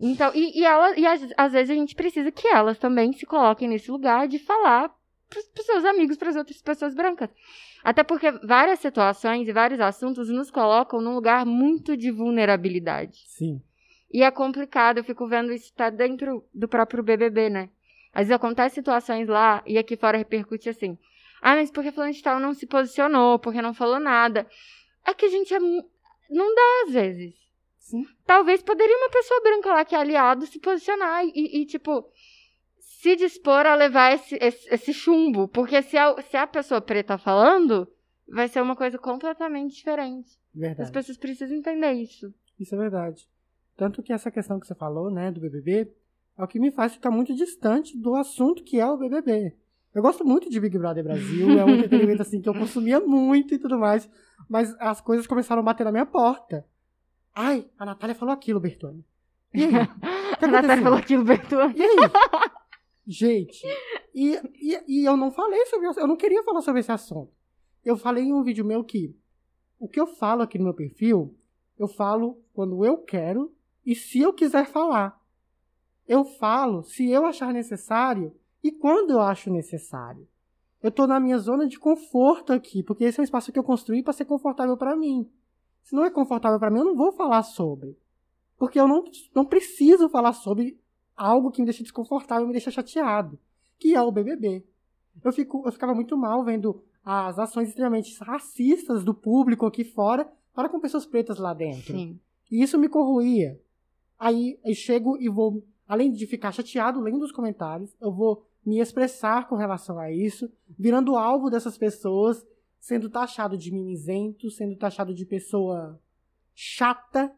[0.00, 3.26] Então, e, e, ela, e às, às vezes a gente precisa que elas também se
[3.26, 4.94] coloquem nesse lugar de falar
[5.28, 7.28] para os seus amigos, para as outras pessoas brancas.
[7.82, 13.24] Até porque várias situações e vários assuntos nos colocam num lugar muito de vulnerabilidade.
[13.26, 13.62] Sim.
[14.12, 17.68] E é complicado, eu fico vendo isso tá dentro do próprio BBB, né?
[18.12, 20.98] Às vezes acontecem situações lá e aqui fora repercute assim.
[21.40, 24.46] Ah, mas porque fulano de tal não se posicionou, porque não falou nada.
[25.06, 25.58] É que a gente é...
[25.58, 27.34] Não dá às vezes.
[27.78, 28.06] Sim.
[28.26, 32.04] Talvez poderia uma pessoa branca lá que é aliado se posicionar e, e, tipo,
[32.78, 35.48] se dispor a levar esse, esse, esse chumbo.
[35.48, 37.88] Porque se a, se a pessoa preta falando,
[38.28, 40.38] vai ser uma coisa completamente diferente.
[40.54, 40.92] As Verdade.
[40.92, 42.34] pessoas precisam entender isso.
[42.58, 43.26] Isso é verdade.
[43.76, 45.90] Tanto que essa questão que você falou, né, do BBB,
[46.36, 49.56] é o que me faz ficar muito distante do assunto que é o BBB.
[49.98, 53.52] Eu gosto muito de Big Brother Brasil, é um entretenimento assim que eu consumia muito
[53.52, 54.08] e tudo mais,
[54.48, 56.64] mas as coisas começaram a bater na minha porta.
[57.34, 59.04] Ai, a Natália falou aquilo, Bertone.
[59.52, 59.72] E aí?
[60.40, 61.74] A Natália falou aquilo, Bertone.
[61.76, 61.96] E aí?
[63.04, 63.66] Gente,
[64.14, 67.32] e, e, e eu não falei sobre eu não queria falar sobre esse assunto.
[67.84, 69.16] Eu falei em um vídeo meu que
[69.80, 71.36] o que eu falo aqui no meu perfil,
[71.76, 73.52] eu falo quando eu quero
[73.84, 75.20] e se eu quiser falar.
[76.06, 78.32] Eu falo se eu achar necessário
[78.68, 80.28] e quando eu acho necessário.
[80.82, 83.64] Eu tô na minha zona de conforto aqui, porque esse é um espaço que eu
[83.64, 85.28] construí para ser confortável para mim.
[85.82, 87.98] Se não é confortável para mim, eu não vou falar sobre.
[88.56, 89.04] Porque eu não,
[89.34, 90.78] não preciso falar sobre
[91.16, 93.38] algo que me deixa desconfortável, me deixa chateado,
[93.78, 94.64] que é o BBB.
[95.24, 100.30] Eu, fico, eu ficava muito mal vendo as ações extremamente racistas do público aqui fora
[100.54, 101.96] para com pessoas pretas lá dentro.
[101.96, 102.20] Sim.
[102.50, 103.60] E isso me corroía.
[104.18, 108.80] Aí eu chego e vou, além de ficar chateado lendo os comentários, eu vou me
[108.80, 112.46] expressar com relação a isso, virando alvo dessas pessoas,
[112.78, 116.00] sendo taxado de mimizento, sendo taxado de pessoa
[116.54, 117.32] chata,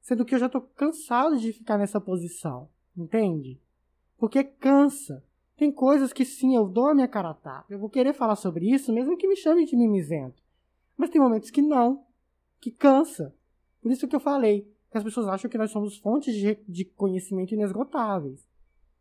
[0.00, 3.60] sendo que eu já tô cansado de ficar nessa posição, entende?
[4.18, 5.22] Porque cansa.
[5.56, 7.66] Tem coisas que sim, eu dou a minha cara a tapa.
[7.72, 10.42] Eu vou querer falar sobre isso, mesmo que me chamem de mimizento.
[10.96, 12.04] Mas tem momentos que não,
[12.60, 13.34] que cansa.
[13.80, 16.84] Por isso que eu falei, que as pessoas acham que nós somos fontes de, de
[16.84, 18.45] conhecimento inesgotáveis.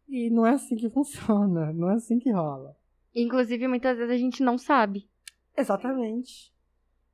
[0.08, 2.76] E não é assim que funciona, não é assim que rola.
[3.14, 5.10] Inclusive, muitas vezes a gente não sabe.
[5.58, 6.54] Exatamente.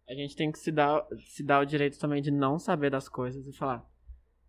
[0.09, 3.07] A gente tem que se dar, se dar o direito também de não saber das
[3.07, 3.85] coisas e falar,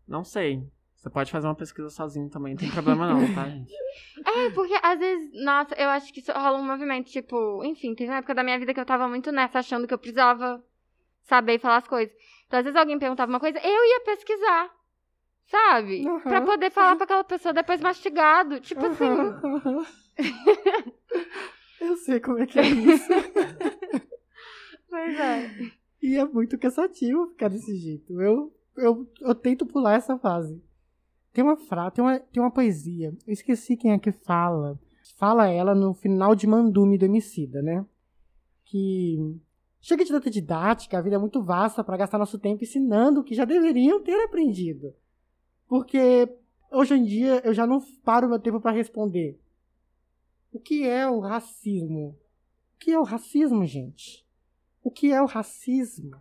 [0.08, 0.66] não sei.
[0.96, 3.72] Você pode fazer uma pesquisa sozinho também, não tem problema não, tá, gente?
[4.24, 8.10] É, porque às vezes, nossa, eu acho que isso rola um movimento, tipo, enfim, teve
[8.10, 10.64] uma época da minha vida que eu tava muito nessa, achando que eu precisava
[11.22, 12.14] saber falar as coisas.
[12.46, 14.70] Então, às vezes alguém perguntava uma coisa, eu ia pesquisar,
[15.46, 16.06] sabe?
[16.06, 16.20] Uhum.
[16.20, 18.60] Pra poder falar pra aquela pessoa depois mastigado.
[18.60, 19.04] Tipo assim,
[21.80, 23.08] eu sei como é que é isso.
[24.88, 25.50] pois é.
[26.02, 28.20] E é muito cansativo ficar desse jeito.
[28.20, 30.62] Eu, eu, eu tento pular essa fase.
[31.32, 33.14] Tem uma frase, tem uma, tem uma poesia.
[33.26, 34.78] Eu esqueci quem é que fala.
[35.16, 37.86] Fala ela no final de Mandume do Emicida, né?
[38.64, 39.16] Que
[39.80, 43.24] chega de tanta didática, a vida é muito vasta para gastar nosso tempo ensinando o
[43.24, 44.94] que já deveriam ter aprendido.
[45.72, 46.28] Porque
[46.70, 49.40] hoje em dia eu já não paro meu tempo para responder.
[50.52, 52.14] O que é o racismo?
[52.74, 54.22] O que é o racismo, gente?
[54.84, 56.20] O que é o racismo?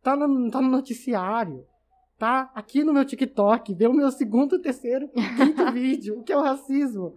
[0.00, 1.66] Tá no, tá no noticiário.
[2.16, 3.74] Tá aqui no meu TikTok.
[3.74, 6.20] Vê o meu segundo, terceiro, quinto vídeo.
[6.20, 7.16] O que é o racismo?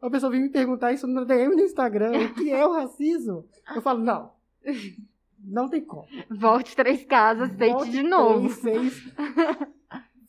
[0.00, 2.12] A pessoa vem me perguntar isso no DM no Instagram.
[2.24, 3.46] O que é o racismo?
[3.74, 4.32] Eu falo, não.
[5.38, 6.08] Não tem como.
[6.30, 8.48] Volte três casas, Volte de novo.
[8.48, 9.12] três, seis.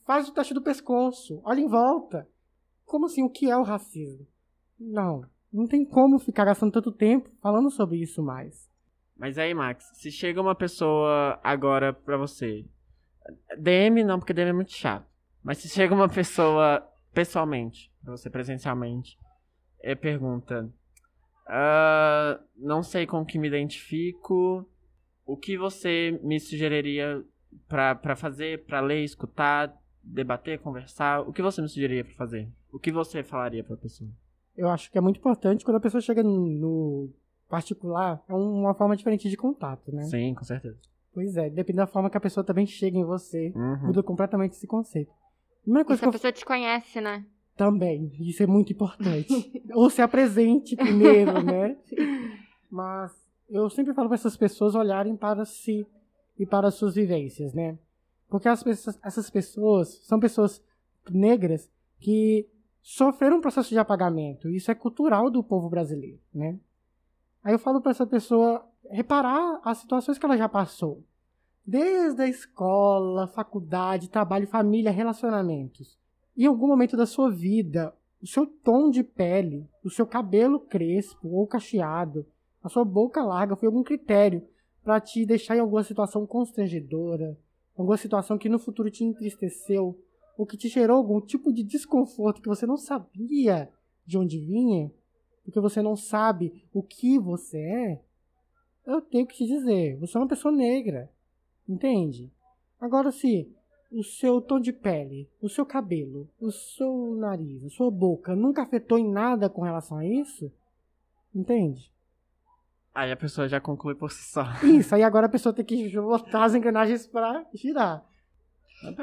[0.07, 1.41] Faz o teste do pescoço.
[1.43, 2.25] Olha em volta.
[2.85, 3.23] Como assim?
[3.23, 4.25] O que é o racismo?
[4.79, 5.25] Não.
[5.51, 8.69] Não tem como ficar gastando tanto tempo falando sobre isso mais.
[9.17, 12.65] Mas aí, Max, se chega uma pessoa agora pra você.
[13.59, 15.05] DM não, porque DM é muito chato.
[15.43, 19.17] Mas se chega uma pessoa pessoalmente, pra você presencialmente,
[19.83, 20.71] e pergunta:
[21.47, 24.65] "Ah, Não sei com que me identifico.
[25.25, 27.21] O que você me sugeriria
[27.67, 29.75] pra, pra fazer, pra ler, escutar,
[30.13, 31.21] debater, conversar?
[31.21, 32.47] O que você me sugeriria pra fazer?
[32.71, 34.09] O que você falaria pra pessoa?
[34.55, 37.09] eu acho que é muito importante quando a pessoa chega no
[37.47, 40.01] particular, é uma forma diferente de contato, né?
[40.05, 40.77] Sim, com certeza.
[41.13, 43.87] Pois é, depende da forma que a pessoa também chega em você, Uhum.
[43.87, 45.11] muda completamente esse conceito.
[45.61, 47.23] Primeira coisa Isso que a eu pessoa te conhece, né?
[47.55, 49.51] também, isso é muito importante.
[49.73, 51.77] Ou se apresente primeiro, né?
[52.69, 53.11] Mas
[53.49, 55.85] eu sempre falo para essas pessoas olharem para si
[56.37, 57.77] e para as suas vivências, né?
[58.29, 60.61] Porque as pessoas, essas pessoas são pessoas
[61.09, 62.47] negras que
[62.81, 64.49] sofreram um processo de apagamento.
[64.49, 66.59] Isso é cultural do povo brasileiro, né?
[67.43, 71.03] Aí eu falo para essa pessoa reparar as situações que ela já passou.
[71.65, 75.97] Desde a escola, faculdade, trabalho, família, relacionamentos.
[76.35, 81.27] Em algum momento da sua vida, o seu tom de pele, o seu cabelo crespo
[81.29, 82.25] ou cacheado,
[82.63, 84.47] a sua boca larga foi algum critério
[84.83, 87.37] para te deixar em alguma situação constrangedora,
[87.77, 89.97] alguma situação que no futuro te entristeceu,
[90.37, 93.69] ou que te gerou algum tipo de desconforto que você não sabia
[94.05, 94.91] de onde vinha,
[95.43, 98.01] porque você não sabe o que você é,
[98.85, 101.11] eu tenho que te dizer, você é uma pessoa negra,
[101.67, 102.31] entende?
[102.79, 103.51] Agora, se
[103.91, 108.63] o seu tom de pele, o seu cabelo, o seu nariz, a sua boca nunca
[108.63, 110.51] afetou em nada com relação a isso,
[111.33, 111.91] entende?
[112.97, 114.43] Aí a pessoa já conclui por si só.
[114.65, 118.03] Isso, aí agora a pessoa tem que botar as engrenagens pra girar.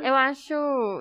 [0.02, 0.52] Eu acho,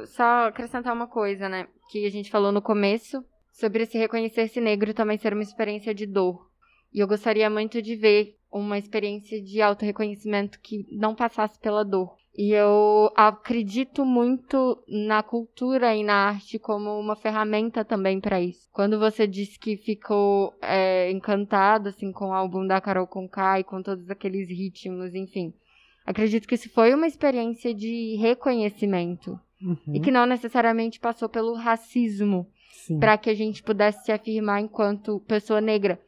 [0.06, 1.68] só acrescentar uma coisa, né?
[1.90, 6.06] Que a gente falou no começo, sobre esse reconhecer-se negro também ser uma experiência de
[6.06, 6.48] dor.
[6.94, 12.16] E eu gostaria muito de ver uma experiência de auto-reconhecimento que não passasse pela dor.
[12.36, 18.68] E eu acredito muito na cultura e na arte como uma ferramenta também para isso.
[18.72, 23.64] Quando você disse que ficou é, encantado assim com o álbum da Carol Conká e
[23.64, 25.54] com todos aqueles ritmos, enfim.
[26.06, 31.54] Acredito que isso foi uma experiência de reconhecimento Uhum, e que não necessariamente passou pelo
[31.54, 32.46] racismo
[33.00, 36.00] para que a gente pudesse se afirmar enquanto pessoa negra.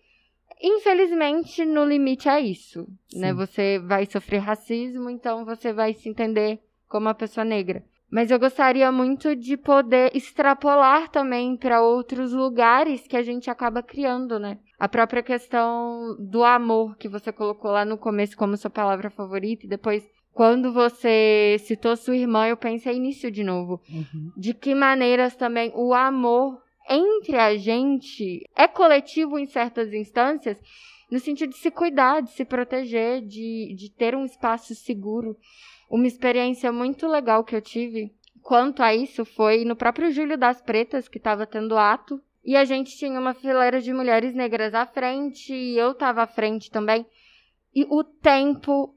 [0.67, 3.29] Infelizmente, no limite é isso, né?
[3.29, 3.35] Sim.
[3.35, 6.59] Você vai sofrer racismo, então você vai se entender
[6.89, 7.83] como uma pessoa negra.
[8.09, 13.83] Mas eu gostaria muito de poder extrapolar também para outros lugares que a gente acaba
[13.83, 14.57] criando, né?
[14.79, 19.67] A própria questão do amor que você colocou lá no começo como sua palavra favorita
[19.67, 20.03] e depois
[20.33, 25.71] quando você citou sua irmã, eu pensei nisso de novo Uhum, de que maneiras também
[25.75, 30.61] o amor entre a gente é coletivo em certas instâncias,
[31.09, 35.37] no sentido de se cuidar, de se proteger, de, de ter um espaço seguro.
[35.89, 38.11] Uma experiência muito legal que eu tive
[38.41, 42.63] quanto a isso foi no próprio Júlio das Pretas, que estava tendo ato, e a
[42.63, 47.05] gente tinha uma fileira de mulheres negras à frente, e eu estava à frente também,
[47.73, 48.94] e o tempo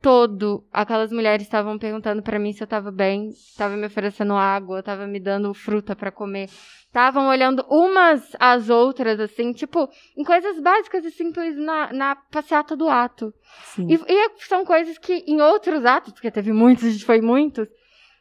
[0.00, 4.80] todo, aquelas mulheres estavam perguntando pra mim se eu tava bem, estavam me oferecendo água,
[4.80, 6.48] estavam me dando fruta pra comer,
[6.86, 12.76] estavam olhando umas às outras, assim, tipo, em coisas básicas e simples na, na passeata
[12.76, 13.32] do ato.
[13.74, 13.86] sim.
[13.90, 17.68] E, e são coisas que em outros atos, porque teve muitos, a gente foi muitos,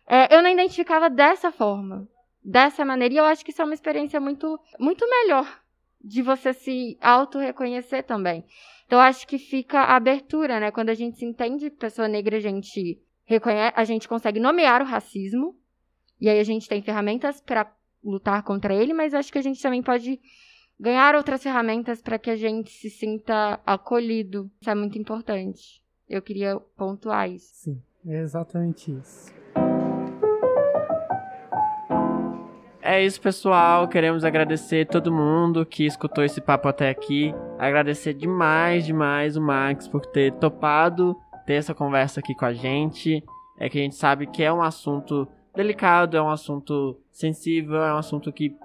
[0.08, 2.08] é, eu não identificava dessa forma,
[2.44, 5.65] dessa maneira, e eu acho que isso é uma experiência muito, muito melhor
[6.06, 8.46] de você se auto-reconhecer também.
[8.86, 10.72] Então, acho que fica a abertura, né?
[10.72, 14.86] Quando a gente se entende pessoa negra, a gente reconhece, a gente consegue nomear o
[14.86, 15.56] racismo,
[16.22, 19.62] e aí a gente tem ferramentas para lutar contra ele, mas acho que a gente
[19.62, 20.20] também pode
[20.80, 24.52] ganhar outras ferramentas para que a gente se sinta acolhido.
[24.62, 25.84] Isso é muito importante.
[26.08, 27.50] Eu queria pontuar isso.
[27.56, 29.34] Sim, é exatamente isso.
[32.88, 33.88] É isso, pessoal.
[33.88, 37.34] Queremos agradecer todo mundo que escutou esse papo até aqui.
[37.58, 41.18] Agradecer demais, demais o Max por ter topado
[41.48, 43.24] ter essa conversa aqui com a gente.
[43.58, 47.92] É que a gente sabe que é um assunto delicado, é um assunto sensível, é
[47.92, 48.56] um assunto que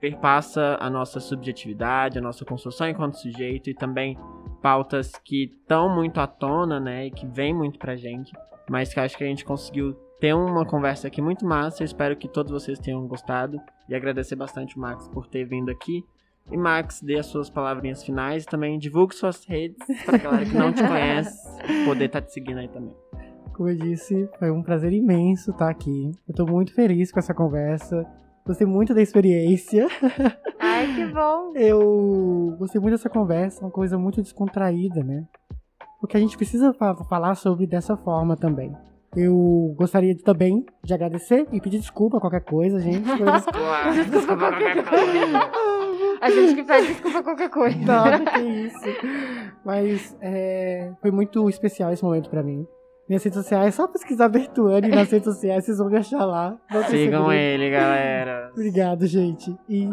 [0.00, 4.18] perpassa a nossa subjetividade, a nossa construção enquanto sujeito e também
[4.62, 8.32] pautas que estão muito à tona, né, e que vêm muito pra gente,
[8.70, 11.82] mas que acho que a gente conseguiu ter uma conversa aqui muito massa.
[11.82, 13.58] Eu espero que todos vocês tenham gostado
[13.88, 16.02] e agradecer bastante o Max por ter vindo aqui.
[16.50, 20.54] E Max, dê as suas palavrinhas finais e também divulgue suas redes pra galera que
[20.56, 21.44] não te conhece
[21.84, 22.94] poder estar te seguindo aí também.
[23.52, 26.12] Como eu disse, foi um prazer imenso estar aqui.
[26.28, 28.06] Eu tô muito feliz com essa conversa.
[28.46, 29.88] Gostei muito da experiência.
[30.60, 31.52] Ai, que bom!
[31.56, 35.24] Eu gostei muito dessa conversa, uma coisa muito descontraída, né?
[36.00, 38.72] Porque a gente precisa fa- falar sobre dessa forma também.
[39.16, 43.02] Eu gostaria de- também de agradecer e pedir desculpa a qualquer coisa, gente.
[43.16, 45.50] Coisas- Desculpa qualquer coisa.
[46.20, 47.78] A gente que pede desculpa qualquer coisa.
[47.78, 48.78] Nada, que isso.
[49.64, 52.66] Mas é, foi muito especial esse momento pra mim.
[53.08, 56.58] Minhas redes sociais, é só pesquisar Bertuane nas redes sociais, vocês vão me achar lá.
[56.72, 58.50] Não Sigam ele, galera.
[58.52, 59.56] Obrigado, gente.
[59.68, 59.88] E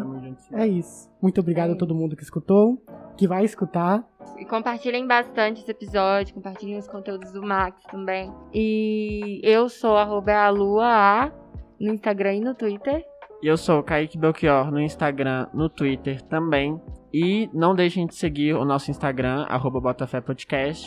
[0.52, 1.08] é isso.
[1.22, 2.76] Muito obrigado a todo mundo que escutou,
[3.16, 4.04] que vai escutar.
[4.38, 8.32] E compartilhem bastante esse episódio, compartilhem os conteúdos do Max também.
[8.52, 11.32] E eu sou arroba a Lua A
[11.80, 13.04] no Instagram e no Twitter.
[13.42, 16.80] E eu sou o Kaique Belchior no Instagram, no Twitter também.
[17.12, 19.94] E não deixem de seguir o nosso Instagram, arroba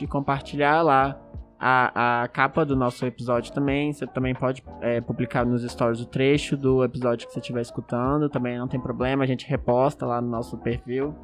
[0.02, 1.18] e compartilhar lá
[1.60, 3.94] a, a capa do nosso episódio também.
[3.94, 8.30] Você também pode é, publicar nos stories o trecho do episódio que você estiver escutando.
[8.30, 11.16] Também não tem problema, a gente reposta lá no nosso perfil.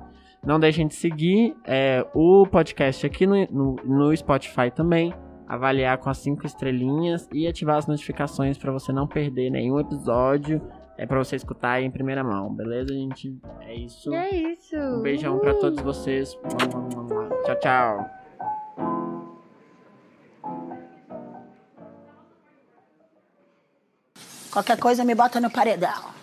[0.46, 5.14] Não deixem de seguir é, o podcast aqui no, no, no Spotify também.
[5.48, 10.62] Avaliar com as cinco estrelinhas e ativar as notificações para você não perder nenhum episódio.
[10.98, 13.36] É pra você escutar aí em primeira mão, beleza, gente?
[13.62, 14.14] É isso.
[14.14, 14.76] É isso.
[14.76, 16.38] Um beijão pra todos vocês.
[17.46, 18.10] Tchau, tchau.
[24.52, 26.12] Qualquer coisa me bota no paredão.